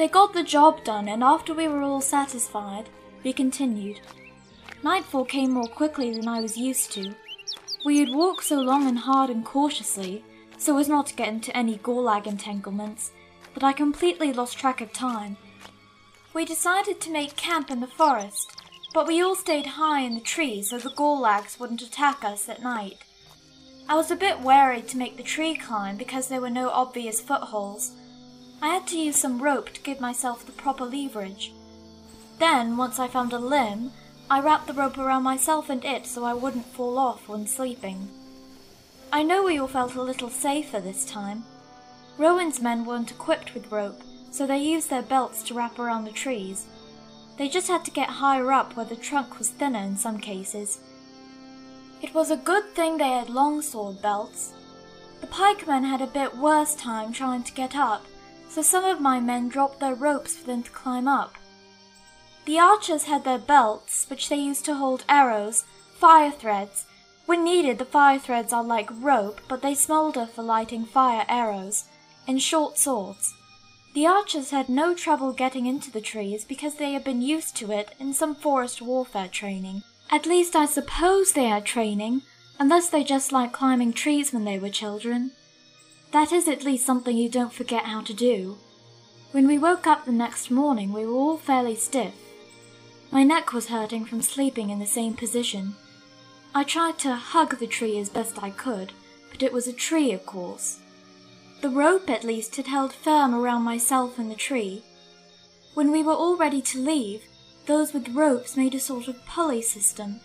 They 0.00 0.08
got 0.08 0.32
the 0.32 0.42
job 0.42 0.82
done, 0.82 1.08
and 1.08 1.22
after 1.22 1.52
we 1.52 1.68
were 1.68 1.82
all 1.82 2.00
satisfied, 2.00 2.88
we 3.22 3.34
continued. 3.34 4.00
Nightfall 4.82 5.26
came 5.26 5.50
more 5.50 5.66
quickly 5.66 6.10
than 6.10 6.26
I 6.26 6.40
was 6.40 6.56
used 6.56 6.90
to. 6.92 7.14
We 7.84 7.98
had 7.98 8.08
walked 8.08 8.44
so 8.44 8.62
long 8.62 8.88
and 8.88 9.00
hard 9.00 9.28
and 9.28 9.44
cautiously, 9.44 10.24
so 10.56 10.78
as 10.78 10.88
not 10.88 11.08
to 11.08 11.14
get 11.14 11.28
into 11.28 11.54
any 11.54 11.76
Gorlag 11.76 12.26
entanglements, 12.26 13.10
that 13.52 13.62
I 13.62 13.74
completely 13.74 14.32
lost 14.32 14.56
track 14.56 14.80
of 14.80 14.90
time. 14.94 15.36
We 16.32 16.46
decided 16.46 16.98
to 17.02 17.12
make 17.12 17.36
camp 17.36 17.70
in 17.70 17.80
the 17.80 17.86
forest, 17.86 18.50
but 18.94 19.06
we 19.06 19.20
all 19.20 19.36
stayed 19.36 19.66
high 19.66 20.00
in 20.00 20.14
the 20.14 20.22
trees 20.22 20.70
so 20.70 20.78
the 20.78 20.88
Gorlags 20.88 21.60
wouldn't 21.60 21.82
attack 21.82 22.24
us 22.24 22.48
at 22.48 22.62
night. 22.62 23.04
I 23.86 23.96
was 23.96 24.10
a 24.10 24.16
bit 24.16 24.40
wary 24.40 24.80
to 24.80 24.96
make 24.96 25.18
the 25.18 25.22
tree 25.22 25.56
climb 25.56 25.98
because 25.98 26.28
there 26.28 26.40
were 26.40 26.48
no 26.48 26.70
obvious 26.70 27.20
footholds. 27.20 27.99
I 28.62 28.68
had 28.68 28.86
to 28.88 28.98
use 28.98 29.16
some 29.16 29.42
rope 29.42 29.70
to 29.70 29.80
give 29.80 30.00
myself 30.00 30.44
the 30.44 30.52
proper 30.52 30.84
leverage. 30.84 31.52
Then, 32.38 32.76
once 32.76 32.98
I 32.98 33.08
found 33.08 33.32
a 33.32 33.38
limb, 33.38 33.92
I 34.30 34.40
wrapped 34.40 34.66
the 34.66 34.74
rope 34.74 34.98
around 34.98 35.22
myself 35.22 35.70
and 35.70 35.84
it 35.84 36.06
so 36.06 36.24
I 36.24 36.34
wouldn't 36.34 36.66
fall 36.66 36.98
off 36.98 37.28
when 37.28 37.46
sleeping. 37.46 38.08
I 39.12 39.22
know 39.22 39.42
we 39.44 39.58
all 39.58 39.66
felt 39.66 39.94
a 39.96 40.02
little 40.02 40.30
safer 40.30 40.78
this 40.78 41.04
time. 41.04 41.44
Rowan's 42.16 42.60
men 42.60 42.84
weren't 42.84 43.10
equipped 43.10 43.54
with 43.54 43.72
rope, 43.72 44.00
so 44.30 44.46
they 44.46 44.58
used 44.58 44.90
their 44.90 45.02
belts 45.02 45.42
to 45.44 45.54
wrap 45.54 45.78
around 45.78 46.04
the 46.04 46.12
trees. 46.12 46.66
They 47.38 47.48
just 47.48 47.68
had 47.68 47.84
to 47.86 47.90
get 47.90 48.08
higher 48.08 48.52
up 48.52 48.76
where 48.76 48.86
the 48.86 48.94
trunk 48.94 49.38
was 49.38 49.48
thinner 49.48 49.80
in 49.80 49.96
some 49.96 50.18
cases. 50.18 50.78
It 52.02 52.14
was 52.14 52.30
a 52.30 52.36
good 52.36 52.74
thing 52.74 52.98
they 52.98 53.08
had 53.08 53.30
long 53.30 53.62
sword 53.62 54.00
belts. 54.00 54.52
The 55.20 55.26
pikemen 55.26 55.84
had 55.84 56.02
a 56.02 56.06
bit 56.06 56.36
worse 56.36 56.74
time 56.74 57.12
trying 57.12 57.42
to 57.44 57.52
get 57.52 57.74
up, 57.74 58.04
so 58.50 58.62
some 58.62 58.84
of 58.84 59.00
my 59.00 59.20
men 59.20 59.48
dropped 59.48 59.78
their 59.78 59.94
ropes 59.94 60.36
for 60.36 60.46
them 60.46 60.62
to 60.62 60.70
climb 60.70 61.06
up. 61.06 61.36
The 62.46 62.58
archers 62.58 63.04
had 63.04 63.24
their 63.24 63.38
belts, 63.38 64.06
which 64.10 64.28
they 64.28 64.36
used 64.36 64.64
to 64.64 64.74
hold 64.74 65.04
arrows, 65.08 65.64
fire 65.94 66.32
threads. 66.32 66.86
When 67.26 67.44
needed, 67.44 67.78
the 67.78 67.84
fire 67.84 68.18
threads 68.18 68.52
are 68.52 68.64
like 68.64 68.90
rope, 68.90 69.40
but 69.48 69.62
they 69.62 69.74
smolder 69.74 70.26
for 70.26 70.42
lighting 70.42 70.84
fire 70.84 71.24
arrows, 71.28 71.84
and 72.26 72.42
short 72.42 72.76
swords. 72.76 73.34
The 73.94 74.06
archers 74.06 74.50
had 74.50 74.68
no 74.68 74.94
trouble 74.94 75.32
getting 75.32 75.66
into 75.66 75.90
the 75.92 76.00
trees 76.00 76.44
because 76.44 76.74
they 76.74 76.92
had 76.92 77.04
been 77.04 77.22
used 77.22 77.56
to 77.56 77.70
it 77.70 77.94
in 78.00 78.14
some 78.14 78.34
forest 78.34 78.82
warfare 78.82 79.28
training. 79.28 79.82
At 80.10 80.26
least 80.26 80.56
I 80.56 80.66
suppose 80.66 81.32
they 81.32 81.46
had 81.46 81.64
training, 81.64 82.22
unless 82.58 82.88
they 82.88 83.04
just 83.04 83.30
liked 83.30 83.52
climbing 83.52 83.92
trees 83.92 84.32
when 84.32 84.44
they 84.44 84.58
were 84.58 84.70
children. 84.70 85.32
That 86.12 86.32
is 86.32 86.48
at 86.48 86.64
least 86.64 86.84
something 86.84 87.16
you 87.16 87.28
don't 87.28 87.52
forget 87.52 87.84
how 87.84 88.00
to 88.02 88.12
do. 88.12 88.58
When 89.30 89.46
we 89.46 89.58
woke 89.58 89.86
up 89.86 90.04
the 90.04 90.12
next 90.12 90.50
morning, 90.50 90.92
we 90.92 91.06
were 91.06 91.14
all 91.14 91.36
fairly 91.36 91.76
stiff. 91.76 92.14
My 93.12 93.22
neck 93.22 93.52
was 93.52 93.68
hurting 93.68 94.04
from 94.06 94.20
sleeping 94.20 94.70
in 94.70 94.80
the 94.80 94.86
same 94.86 95.14
position. 95.14 95.76
I 96.52 96.64
tried 96.64 96.98
to 97.00 97.14
hug 97.14 97.58
the 97.58 97.66
tree 97.68 97.98
as 97.98 98.08
best 98.08 98.42
I 98.42 98.50
could, 98.50 98.92
but 99.30 99.42
it 99.42 99.52
was 99.52 99.68
a 99.68 99.72
tree, 99.72 100.12
of 100.12 100.26
course. 100.26 100.80
The 101.60 101.68
rope, 101.68 102.10
at 102.10 102.24
least, 102.24 102.56
had 102.56 102.66
held 102.66 102.92
firm 102.92 103.32
around 103.32 103.62
myself 103.62 104.18
and 104.18 104.28
the 104.30 104.34
tree. 104.34 104.82
When 105.74 105.92
we 105.92 106.02
were 106.02 106.14
all 106.14 106.36
ready 106.36 106.60
to 106.62 106.80
leave, 106.80 107.22
those 107.66 107.92
with 107.92 108.08
ropes 108.08 108.56
made 108.56 108.74
a 108.74 108.80
sort 108.80 109.06
of 109.06 109.24
pulley 109.26 109.62
system, 109.62 110.20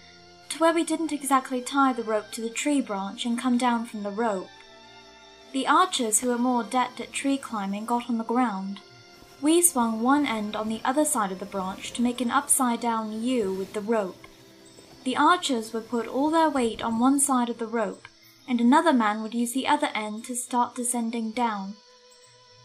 to 0.50 0.58
where 0.58 0.74
we 0.74 0.84
didn't 0.84 1.12
exactly 1.12 1.62
tie 1.62 1.94
the 1.94 2.04
rope 2.04 2.32
to 2.32 2.42
the 2.42 2.50
tree 2.50 2.82
branch 2.82 3.26
and 3.26 3.38
come 3.38 3.60
down 3.60 3.86
from 3.86 4.02
the 4.02 4.10
rope. 4.10 4.50
The 5.56 5.68
archers 5.68 6.20
who 6.20 6.28
were 6.28 6.38
more 6.38 6.64
adept 6.64 7.00
at 7.00 7.14
tree 7.14 7.38
climbing 7.38 7.86
got 7.86 8.10
on 8.10 8.18
the 8.18 8.26
ground. 8.26 8.82
We 9.42 9.62
swung 9.62 10.02
one 10.02 10.26
end 10.26 10.54
on 10.54 10.68
the 10.68 10.82
other 10.84 11.06
side 11.06 11.32
of 11.32 11.40
the 11.40 11.46
branch 11.46 11.94
to 11.94 12.02
make 12.02 12.20
an 12.20 12.30
upside 12.30 12.82
down 12.82 13.24
U 13.24 13.54
with 13.54 13.72
the 13.72 13.80
rope. 13.80 14.28
The 15.06 15.16
archers 15.16 15.72
would 15.72 15.88
put 15.88 16.08
all 16.08 16.30
their 16.30 16.50
weight 16.50 16.84
on 16.84 17.00
one 17.00 17.22
side 17.22 17.48
of 17.48 17.58
the 17.58 17.68
rope, 17.68 18.06
and 18.46 18.60
another 18.60 18.92
man 18.92 19.24
would 19.24 19.34
use 19.34 19.54
the 19.54 19.66
other 19.66 19.92
end 19.96 20.26
to 20.26 20.36
start 20.36 20.76
descending 20.76 21.32
down. 21.32 21.78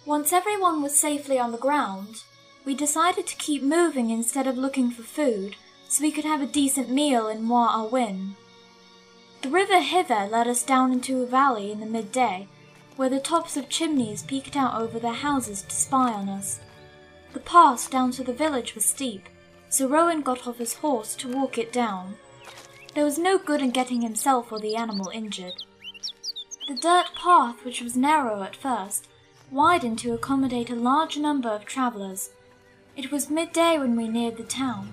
Once 0.05 0.33
everyone 0.33 0.83
was 0.83 0.99
safely 0.99 1.39
on 1.39 1.53
the 1.53 1.59
ground, 1.59 2.25
we 2.65 2.75
decided 2.75 3.29
to 3.29 3.37
keep 3.37 3.63
moving 3.63 4.11
instead 4.11 4.49
of 4.49 4.59
looking 4.59 4.91
for 4.91 5.05
food, 5.05 5.55
so 5.89 6.03
we 6.03 6.11
could 6.11 6.25
have 6.25 6.43
a 6.43 6.55
decent 6.61 6.91
meal 6.91 7.29
in 7.29 7.45
Moir 7.45 7.69
Awin. 7.69 8.35
The 9.43 9.49
river 9.49 9.79
hither 9.79 10.27
led 10.29 10.49
us 10.49 10.65
down 10.65 10.93
into 10.93 11.23
a 11.23 11.27
valley 11.27 11.71
in 11.71 11.79
the 11.79 11.87
midday, 11.87 12.49
where 13.01 13.09
the 13.09 13.19
tops 13.19 13.57
of 13.57 13.67
chimneys 13.71 14.25
peeked 14.25 14.55
out 14.55 14.79
over 14.79 14.99
their 14.99 15.15
houses 15.15 15.63
to 15.63 15.75
spy 15.75 16.13
on 16.13 16.29
us. 16.29 16.61
The 17.33 17.41
pass 17.41 17.89
down 17.89 18.11
to 18.11 18.23
the 18.23 18.35
village 18.35 18.75
was 18.75 18.85
steep, 18.85 19.27
so 19.71 19.89
Rowan 19.89 20.21
got 20.21 20.47
off 20.47 20.59
his 20.59 20.75
horse 20.75 21.15
to 21.15 21.35
walk 21.35 21.57
it 21.57 21.73
down. 21.73 22.17
There 22.95 23.07
was 23.07 23.17
no 23.19 23.39
good 23.39 23.63
in 23.63 23.71
getting 23.71 24.03
himself 24.03 24.53
or 24.53 24.61
the 24.61 24.77
animal 24.77 25.11
injured. 25.15 25.55
The 26.69 26.75
dirt 26.75 27.07
path, 27.15 27.65
which 27.65 27.81
was 27.81 27.97
narrow 27.97 28.43
at 28.43 28.55
first, 28.55 29.09
widened 29.51 29.99
to 30.01 30.13
accommodate 30.13 30.69
a 30.69 30.75
large 30.75 31.17
number 31.17 31.49
of 31.49 31.65
travellers. 31.65 32.29
It 32.99 33.11
was 33.11 33.31
midday 33.31 33.79
when 33.79 33.97
we 33.97 34.09
neared 34.09 34.37
the 34.37 34.45
town. 34.45 34.93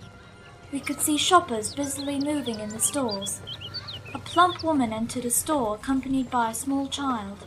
We 0.71 0.79
could 0.79 1.01
see 1.01 1.17
shoppers 1.17 1.75
busily 1.75 2.19
moving 2.21 2.61
in 2.61 2.69
the 2.69 2.79
stores. 2.79 3.41
A 4.13 4.19
plump 4.19 4.63
woman 4.63 4.93
entered 4.93 5.25
a 5.25 5.29
store 5.29 5.75
accompanied 5.75 6.31
by 6.31 6.51
a 6.51 6.55
small 6.55 6.87
child. 6.87 7.45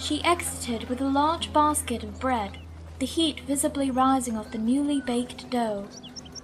She 0.00 0.24
exited 0.24 0.88
with 0.88 1.02
a 1.02 1.08
large 1.08 1.52
basket 1.52 2.02
of 2.02 2.18
bread, 2.18 2.56
the 2.98 3.06
heat 3.06 3.40
visibly 3.40 3.90
rising 3.90 4.36
off 4.36 4.50
the 4.50 4.56
newly 4.56 5.02
baked 5.02 5.50
dough. 5.50 5.88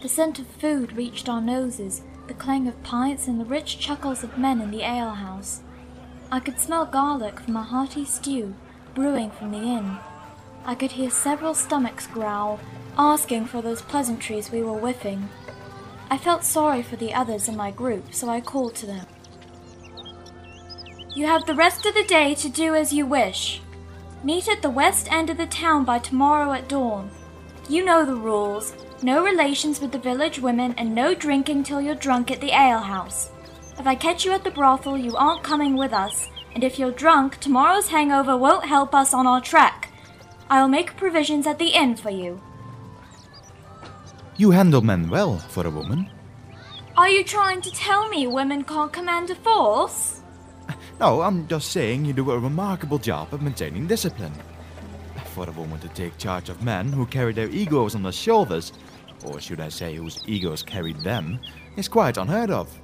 The 0.03 0.11
scent 0.11 0.39
of 0.39 0.47
food 0.47 0.93
reached 0.93 1.27
our 1.27 1.41
noses, 1.41 2.03
the 2.29 2.35
clang 2.35 2.69
of 2.69 2.83
pints 2.83 3.27
and 3.27 3.41
the 3.41 3.47
rich 3.47 3.79
chuckles 3.79 4.23
of 4.23 4.37
men 4.37 4.61
in 4.61 4.71
the 4.71 4.85
alehouse. 4.85 5.63
I 6.31 6.39
could 6.39 6.61
smell 6.61 6.85
garlic 6.85 7.41
from 7.41 7.57
a 7.57 7.63
hearty 7.63 8.05
stew 8.05 8.55
brewing 8.95 9.31
from 9.31 9.53
the 9.53 9.59
inn. 9.59 9.97
I 10.67 10.75
could 10.75 10.93
hear 10.93 11.11
several 11.11 11.55
stomachs 11.55 12.07
growl, 12.07 12.61
asking 12.99 13.47
for 13.47 13.63
those 13.63 13.81
pleasantries 13.81 14.53
we 14.53 14.63
were 14.63 14.79
whiffing. 14.79 15.31
I 16.11 16.19
felt 16.19 16.45
sorry 16.45 16.83
for 16.83 16.97
the 16.97 17.15
others 17.15 17.49
in 17.49 17.57
my 17.57 17.71
group, 17.71 18.13
so 18.13 18.29
I 18.29 18.43
called 18.43 18.75
to 18.77 18.87
them. 18.87 19.07
You 21.17 21.25
have 21.25 21.47
the 21.47 21.55
rest 21.55 21.87
of 21.87 21.95
the 21.95 22.05
day 22.05 22.35
to 22.35 22.49
do 22.51 22.75
as 22.75 22.93
you 22.93 23.07
wish. 23.07 23.63
Meet 24.23 24.51
at 24.51 24.61
the 24.61 24.69
west 24.69 25.11
end 25.11 25.31
of 25.31 25.39
the 25.39 25.47
town 25.47 25.87
by 25.87 25.99
tomorrow 25.99 26.53
at 26.53 26.69
dawn. 26.69 27.11
You 27.71 27.87
know 27.87 28.05
the 28.05 28.15
rules. 28.15 28.75
No 29.03 29.25
relations 29.25 29.81
with 29.81 29.93
the 29.93 29.99
village 29.99 30.39
women 30.39 30.75
and 30.77 30.95
no 30.95 31.15
drinking 31.15 31.65
till 31.65 31.81
you're 31.81 31.95
drunk 31.95 32.31
at 32.31 32.43
the 32.43 32.53
alehouse. 32.53 33.31
If 33.79 33.87
I 33.87 33.95
catch 33.95 34.27
you 34.27 34.33
at 34.33 34.45
the 34.45 34.51
brothel, 34.51 34.99
you 34.99 35.17
aren't 35.17 35.43
coming 35.43 35.75
with 35.75 35.95
us, 35.95 36.29
and 36.55 36.63
if 36.63 36.79
you're 36.79 36.91
drunk, 36.91 37.41
tomorrow's 37.41 37.89
hangover 37.89 38.37
won't 38.37 38.67
help 38.67 38.95
us 38.95 39.15
on 39.15 39.27
our 39.27 39.41
track. 39.41 39.91
I'll 40.51 40.69
make 40.69 40.99
provisions 40.99 41.47
at 41.47 41.59
the 41.59 41.69
inn 41.69 41.97
for 41.97 42.11
you. 42.11 42.43
You 44.37 44.51
handle 44.51 44.83
men 44.83 45.09
well 45.09 45.39
for 45.39 45.67
a 45.67 45.71
woman. 45.71 46.11
Are 46.95 47.09
you 47.09 47.25
trying 47.25 47.63
to 47.63 47.71
tell 47.71 48.07
me 48.11 48.27
women 48.27 48.65
can't 48.65 48.93
command 48.93 49.31
a 49.31 49.35
force? 49.35 50.16
No, 50.99 51.21
I'm 51.21 51.47
just 51.47 51.73
saying 51.73 52.07
you 52.07 52.15
do 52.15 52.31
a 52.31 52.39
remarkable 52.39 52.99
job 52.99 53.35
of 53.35 53.43
maintaining 53.43 53.87
discipline. 53.87 54.33
For 55.35 55.47
a 55.47 55.53
woman 55.53 55.79
to 55.81 55.89
take 55.89 56.17
charge 56.17 56.49
of 56.49 56.63
men 56.63 56.91
who 56.91 57.05
carry 57.05 57.35
their 57.35 57.51
egos 57.51 57.95
on 57.95 58.03
their 58.03 58.13
shoulders, 58.13 58.73
or 59.23 59.39
should 59.39 59.61
I 59.61 59.69
say 59.69 59.97
whose 59.97 60.23
egos 60.27 60.63
carry 60.63 60.95
them, 60.95 61.39
is 61.77 61.89
quite 61.89 62.17
unheard 62.17 62.51
of. 62.51 62.75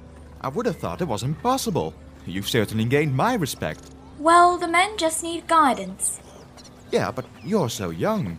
I 0.41 0.49
would 0.49 0.67
have 0.67 0.77
thought 0.77 1.01
it 1.01 1.07
was 1.07 1.23
impossible. 1.23 1.95
You've 2.27 2.47
certainly 2.47 2.85
gained 2.85 3.15
my 3.15 3.33
respect. 3.33 3.89
Well, 4.19 4.57
the 4.59 4.67
men 4.67 4.95
just 4.97 5.23
need 5.23 5.47
guidance. 5.47 6.21
Yeah, 6.91 7.09
but 7.09 7.25
you're 7.43 7.69
so 7.69 7.89
young. 7.89 8.37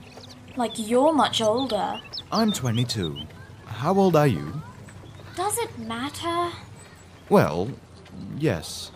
Like 0.56 0.72
you're 0.76 1.12
much 1.12 1.40
older. 1.40 2.00
I'm 2.30 2.52
22. 2.52 3.18
How 3.66 3.98
old 3.98 4.14
are 4.14 4.28
you? 4.28 4.62
Does 5.34 5.58
it 5.58 5.76
matter? 5.80 6.52
Well, 7.28 7.70
yes. 8.38 8.92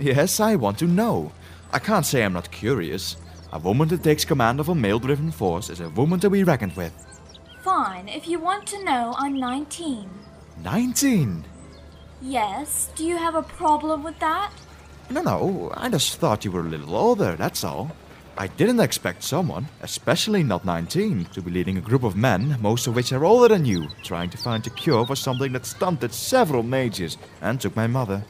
Yes, 0.00 0.40
I 0.40 0.56
want 0.56 0.78
to 0.78 0.86
know. 0.86 1.30
I 1.74 1.78
can't 1.78 2.06
say 2.06 2.24
I'm 2.24 2.32
not 2.32 2.50
curious. 2.50 3.18
A 3.52 3.58
woman 3.58 3.86
that 3.88 4.02
takes 4.02 4.24
command 4.24 4.58
of 4.58 4.70
a 4.70 4.74
male 4.74 4.98
driven 4.98 5.30
force 5.30 5.68
is 5.68 5.80
a 5.80 5.90
woman 5.90 6.18
to 6.20 6.30
be 6.30 6.42
reckoned 6.42 6.74
with. 6.74 6.94
Fine, 7.62 8.08
if 8.08 8.26
you 8.26 8.38
want 8.38 8.66
to 8.68 8.82
know, 8.82 9.14
I'm 9.18 9.38
19. 9.38 10.08
19? 10.64 11.44
Yes, 12.22 12.88
do 12.96 13.04
you 13.04 13.18
have 13.18 13.34
a 13.34 13.42
problem 13.42 14.02
with 14.02 14.18
that? 14.20 14.50
No, 15.10 15.20
no, 15.20 15.70
I 15.76 15.90
just 15.90 16.16
thought 16.16 16.46
you 16.46 16.50
were 16.50 16.60
a 16.60 16.70
little 16.70 16.96
older, 16.96 17.36
that's 17.36 17.62
all. 17.62 17.94
I 18.38 18.46
didn't 18.46 18.80
expect 18.80 19.22
someone, 19.22 19.68
especially 19.82 20.42
not 20.42 20.64
19, 20.64 21.26
to 21.26 21.42
be 21.42 21.50
leading 21.50 21.76
a 21.76 21.82
group 21.82 22.04
of 22.04 22.16
men, 22.16 22.56
most 22.62 22.86
of 22.86 22.94
which 22.94 23.12
are 23.12 23.26
older 23.26 23.48
than 23.48 23.66
you, 23.66 23.88
trying 24.02 24.30
to 24.30 24.38
find 24.38 24.66
a 24.66 24.70
cure 24.70 25.04
for 25.04 25.16
something 25.16 25.52
that 25.52 25.66
stunted 25.66 26.14
several 26.14 26.62
mages 26.62 27.18
and 27.42 27.60
took 27.60 27.76
my 27.76 27.86
mother. 27.86 28.24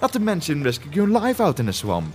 Not 0.00 0.12
to 0.12 0.20
mention 0.20 0.62
risking 0.62 0.92
your 0.92 1.08
life 1.08 1.40
out 1.40 1.60
in 1.60 1.68
a 1.68 1.72
swamp. 1.72 2.14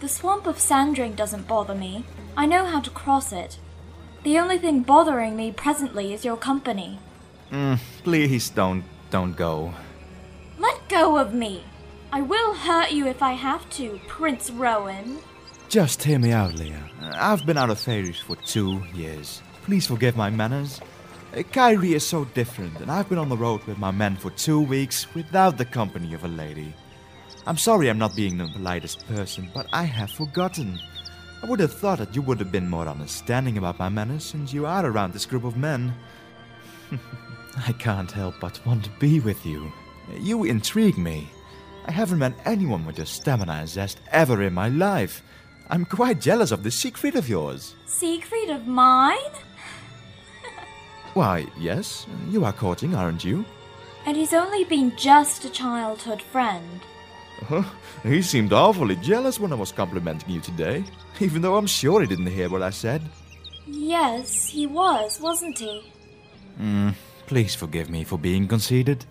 The 0.00 0.08
swamp 0.08 0.46
of 0.46 0.58
Sandring 0.58 1.14
doesn't 1.14 1.48
bother 1.48 1.74
me. 1.74 2.04
I 2.36 2.46
know 2.46 2.64
how 2.66 2.80
to 2.80 2.90
cross 2.90 3.32
it. 3.32 3.58
The 4.24 4.38
only 4.38 4.58
thing 4.58 4.82
bothering 4.82 5.36
me 5.36 5.52
presently 5.52 6.12
is 6.12 6.24
your 6.24 6.36
company. 6.36 6.98
Mm, 7.50 7.78
please 8.02 8.50
don't, 8.50 8.84
don't 9.10 9.36
go. 9.36 9.72
Let 10.58 10.88
go 10.88 11.16
of 11.16 11.32
me! 11.32 11.64
I 12.12 12.20
will 12.22 12.54
hurt 12.54 12.92
you 12.92 13.06
if 13.06 13.22
I 13.22 13.32
have 13.32 13.68
to, 13.70 14.00
Prince 14.06 14.50
Rowan. 14.50 15.18
Just 15.68 16.02
hear 16.02 16.18
me 16.18 16.32
out, 16.32 16.54
Leah. 16.54 16.88
I've 17.14 17.44
been 17.44 17.58
out 17.58 17.70
of 17.70 17.78
Faeries 17.78 18.20
for 18.20 18.36
two 18.36 18.82
years. 18.94 19.42
Please 19.64 19.86
forgive 19.86 20.16
my 20.16 20.30
manners. 20.30 20.80
Uh, 21.36 21.42
Kyrie 21.42 21.94
is 21.94 22.06
so 22.06 22.24
different, 22.26 22.80
and 22.80 22.90
I've 22.90 23.08
been 23.08 23.18
on 23.18 23.28
the 23.28 23.36
road 23.36 23.64
with 23.64 23.78
my 23.78 23.90
men 23.90 24.16
for 24.16 24.30
two 24.30 24.60
weeks 24.60 25.12
without 25.14 25.58
the 25.58 25.64
company 25.64 26.14
of 26.14 26.24
a 26.24 26.28
lady. 26.28 26.72
I'm 27.46 27.56
sorry 27.56 27.88
I'm 27.88 27.98
not 27.98 28.16
being 28.16 28.38
the 28.38 28.48
politest 28.48 29.06
person, 29.06 29.48
but 29.54 29.68
I 29.72 29.84
have 29.84 30.10
forgotten. 30.10 30.80
I 31.42 31.46
would 31.46 31.60
have 31.60 31.72
thought 31.72 31.98
that 31.98 32.12
you 32.12 32.22
would 32.22 32.40
have 32.40 32.50
been 32.50 32.68
more 32.68 32.88
understanding 32.88 33.56
about 33.56 33.78
my 33.78 33.88
manners 33.88 34.24
since 34.24 34.52
you 34.52 34.66
are 34.66 34.84
around 34.84 35.12
this 35.12 35.26
group 35.26 35.44
of 35.44 35.56
men. 35.56 35.94
I 37.66 37.70
can't 37.72 38.10
help 38.10 38.34
but 38.40 38.64
want 38.66 38.84
to 38.84 38.90
be 38.98 39.20
with 39.20 39.46
you. 39.46 39.72
You 40.18 40.42
intrigue 40.42 40.98
me. 40.98 41.28
I 41.86 41.92
haven't 41.92 42.18
met 42.18 42.34
anyone 42.44 42.84
with 42.84 42.96
your 42.96 43.06
stamina 43.06 43.52
and 43.52 43.68
zest 43.68 44.00
ever 44.10 44.42
in 44.42 44.52
my 44.52 44.68
life. 44.68 45.22
I'm 45.70 45.84
quite 45.84 46.20
jealous 46.20 46.50
of 46.50 46.64
this 46.64 46.74
Siegfried 46.74 47.14
of 47.14 47.28
yours. 47.28 47.76
Siegfried 47.86 48.50
of 48.50 48.66
mine? 48.66 49.16
Why, 51.14 51.46
yes, 51.56 52.08
you 52.28 52.44
are 52.44 52.52
courting, 52.52 52.96
aren't 52.96 53.24
you? 53.24 53.44
And 54.04 54.16
he's 54.16 54.34
only 54.34 54.64
been 54.64 54.96
just 54.96 55.44
a 55.44 55.50
childhood 55.50 56.20
friend. 56.20 56.80
Huh? 57.44 57.62
He 58.02 58.22
seemed 58.22 58.52
awfully 58.52 58.96
jealous 58.96 59.38
when 59.38 59.52
I 59.52 59.56
was 59.56 59.72
complimenting 59.72 60.30
you 60.30 60.40
today, 60.40 60.84
even 61.20 61.42
though 61.42 61.56
I'm 61.56 61.66
sure 61.66 62.00
he 62.00 62.06
didn't 62.06 62.26
hear 62.26 62.48
what 62.48 62.62
I 62.62 62.70
said. 62.70 63.02
Yes, 63.66 64.46
he 64.46 64.66
was, 64.66 65.20
wasn't 65.20 65.58
he? 65.58 65.92
Hmm, 66.56 66.90
please 67.26 67.54
forgive 67.54 67.90
me 67.90 68.04
for 68.04 68.18
being 68.18 68.48
conceited. 68.48 69.04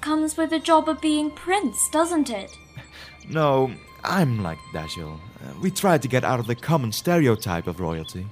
Comes 0.00 0.36
with 0.36 0.50
the 0.50 0.58
job 0.58 0.88
of 0.88 1.00
being 1.00 1.30
prince, 1.30 1.78
doesn't 1.92 2.30
it? 2.30 2.50
No, 3.30 3.70
I'm 4.04 4.42
like 4.42 4.56
Dashel. 4.72 5.20
Uh, 5.44 5.52
we 5.60 5.70
tried 5.70 6.00
to 6.00 6.08
get 6.08 6.24
out 6.24 6.40
of 6.40 6.46
the 6.46 6.54
common 6.54 6.92
stereotype 6.92 7.66
of 7.66 7.78
royalty. 7.78 8.26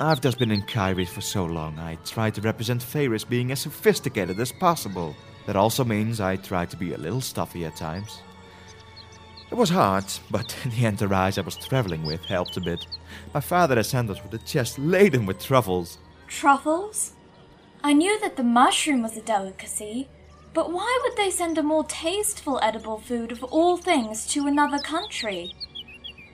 I've 0.00 0.22
just 0.22 0.38
been 0.38 0.50
in 0.50 0.62
Kyrie 0.62 1.04
for 1.04 1.20
so 1.20 1.44
long, 1.44 1.78
I 1.78 1.96
try 2.06 2.30
to 2.30 2.40
represent 2.40 2.82
Faeris 2.82 3.28
being 3.28 3.52
as 3.52 3.60
sophisticated 3.60 4.40
as 4.40 4.50
possible. 4.50 5.14
That 5.46 5.56
also 5.56 5.84
means 5.84 6.22
I 6.22 6.36
try 6.36 6.64
to 6.64 6.76
be 6.76 6.94
a 6.94 6.98
little 6.98 7.20
stuffy 7.20 7.66
at 7.66 7.76
times. 7.76 8.22
It 9.50 9.56
was 9.56 9.70
hard, 9.70 10.04
but 10.30 10.54
the 10.64 10.86
entourage 10.86 11.36
I 11.38 11.42
was 11.42 11.56
traveling 11.56 12.04
with 12.04 12.24
helped 12.24 12.56
a 12.56 12.60
bit. 12.60 12.86
My 13.34 13.40
father 13.40 13.76
has 13.76 13.88
sent 13.88 14.10
us 14.10 14.22
with 14.22 14.34
a 14.34 14.44
chest 14.44 14.78
laden 14.78 15.26
with 15.26 15.40
truffles. 15.40 15.98
Truffles? 16.28 17.14
I 17.82 17.92
knew 17.92 18.20
that 18.20 18.36
the 18.36 18.44
mushroom 18.44 19.02
was 19.02 19.16
a 19.16 19.22
delicacy, 19.22 20.08
but 20.52 20.72
why 20.72 21.00
would 21.02 21.16
they 21.16 21.30
send 21.30 21.58
a 21.58 21.62
more 21.62 21.84
tasteful 21.84 22.60
edible 22.62 22.98
food 22.98 23.32
of 23.32 23.42
all 23.44 23.76
things 23.76 24.26
to 24.28 24.46
another 24.46 24.78
country? 24.78 25.52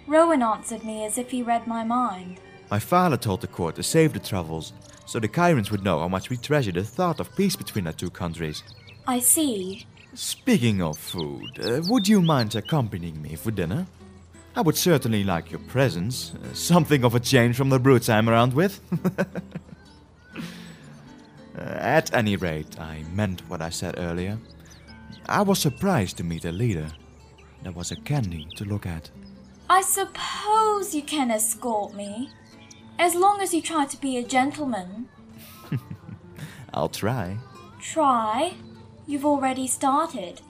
Rowan 0.07 0.43
answered 0.43 0.85
me 0.85 1.05
as 1.05 1.19
if 1.19 1.31
he 1.31 1.43
read 1.43 1.67
my 1.67 1.85
mind. 1.85 2.41
My 2.71 2.79
father 2.79 3.17
told 3.17 3.41
the 3.41 3.47
court 3.47 3.77
to 3.77 3.83
save 3.83 4.13
the 4.13 4.19
truffles, 4.19 4.73
so 5.07 5.21
the 5.21 5.29
Kyrans 5.29 5.71
would 5.71 5.85
know 5.85 6.01
how 6.01 6.09
much 6.09 6.31
we 6.31 6.37
treasure 6.37 6.73
the 6.73 6.83
thought 6.83 7.21
of 7.21 7.35
peace 7.37 7.57
between 7.57 7.87
our 7.87 7.93
two 7.93 8.11
countries. 8.11 8.63
I 9.07 9.21
see. 9.21 9.87
Speaking 10.17 10.81
of 10.81 10.97
food, 10.97 11.61
uh, 11.63 11.83
would 11.89 12.09
you 12.09 12.23
mind 12.23 12.55
accompanying 12.55 13.21
me 13.21 13.37
for 13.37 13.51
dinner? 13.51 13.87
I 14.57 14.63
would 14.63 14.79
certainly 14.79 15.23
like 15.25 15.51
your 15.51 15.61
presence. 15.61 16.33
Uh, 16.33 16.55
something 16.55 17.05
of 17.05 17.15
a 17.15 17.21
change 17.21 17.55
from 17.55 17.69
the 17.69 17.79
brutes 17.79 18.09
I'm 18.09 18.29
around 18.29 18.55
with. 18.55 18.81
Uh, 21.59 21.61
at 21.81 22.13
any 22.13 22.37
rate, 22.37 22.79
I 22.79 23.03
meant 23.15 23.41
what 23.49 23.63
I 23.63 23.71
said 23.71 23.95
earlier. 23.97 24.39
I 25.27 25.41
was 25.41 25.59
surprised 25.59 26.19
to 26.19 26.23
meet 26.23 26.45
a 26.45 26.53
leader. 26.53 26.89
There 27.63 27.73
was 27.73 27.93
a 27.93 27.97
candy 27.97 28.47
to 28.57 28.67
look 28.67 28.85
at. 28.85 29.09
I 29.71 29.81
suppose 29.81 30.95
you 30.95 31.01
can 31.01 31.31
escort 31.31 31.95
me. 31.95 32.29
As 32.99 33.15
long 33.15 33.41
as 33.41 33.55
you 33.55 33.63
try 33.63 33.87
to 33.87 33.97
be 34.03 34.19
a 34.19 34.23
gentleman. 34.23 35.09
I'll 36.75 36.91
try. 36.91 37.39
Try? 37.81 38.53
You've 39.07 39.25
already 39.25 39.69
started. 39.69 40.41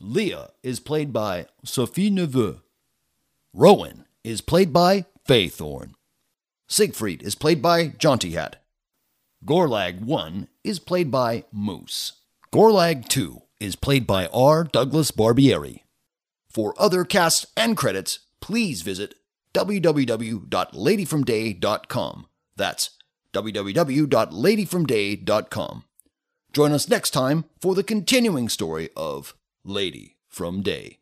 Leah 0.00 0.50
is 0.64 0.80
played 0.80 1.12
by 1.12 1.46
Sophie 1.64 2.10
Neveu. 2.10 2.58
Rowan 3.54 4.06
is 4.24 4.40
played 4.40 4.72
by 4.72 5.06
Faye 5.24 5.48
Thorne. 5.48 5.94
Siegfried 6.66 7.22
is 7.22 7.36
played 7.36 7.62
by 7.62 7.86
Jaunty 7.88 8.32
Hat. 8.32 8.56
Gorlag 9.44 10.00
1 10.00 10.48
is 10.64 10.80
played 10.80 11.10
by 11.10 11.44
Moose. 11.52 12.12
Gorlag 12.52 13.08
2 13.08 13.42
is 13.60 13.76
played 13.76 14.06
by 14.06 14.26
R. 14.32 14.64
Douglas 14.64 15.10
Barbieri. 15.12 15.82
For 16.48 16.74
other 16.76 17.04
casts 17.04 17.46
and 17.56 17.76
credits, 17.76 18.20
please 18.40 18.82
visit 18.82 19.14
www.ladyfromday.com. 19.54 22.26
That's 22.56 22.90
www.ladyfromday.com. 23.32 25.84
Join 26.52 26.72
us 26.72 26.88
next 26.88 27.10
time 27.10 27.44
for 27.60 27.74
the 27.74 27.82
continuing 27.82 28.48
story 28.48 28.90
of 28.96 29.34
Lady 29.64 30.16
from 30.28 30.62
Day. 30.62 31.01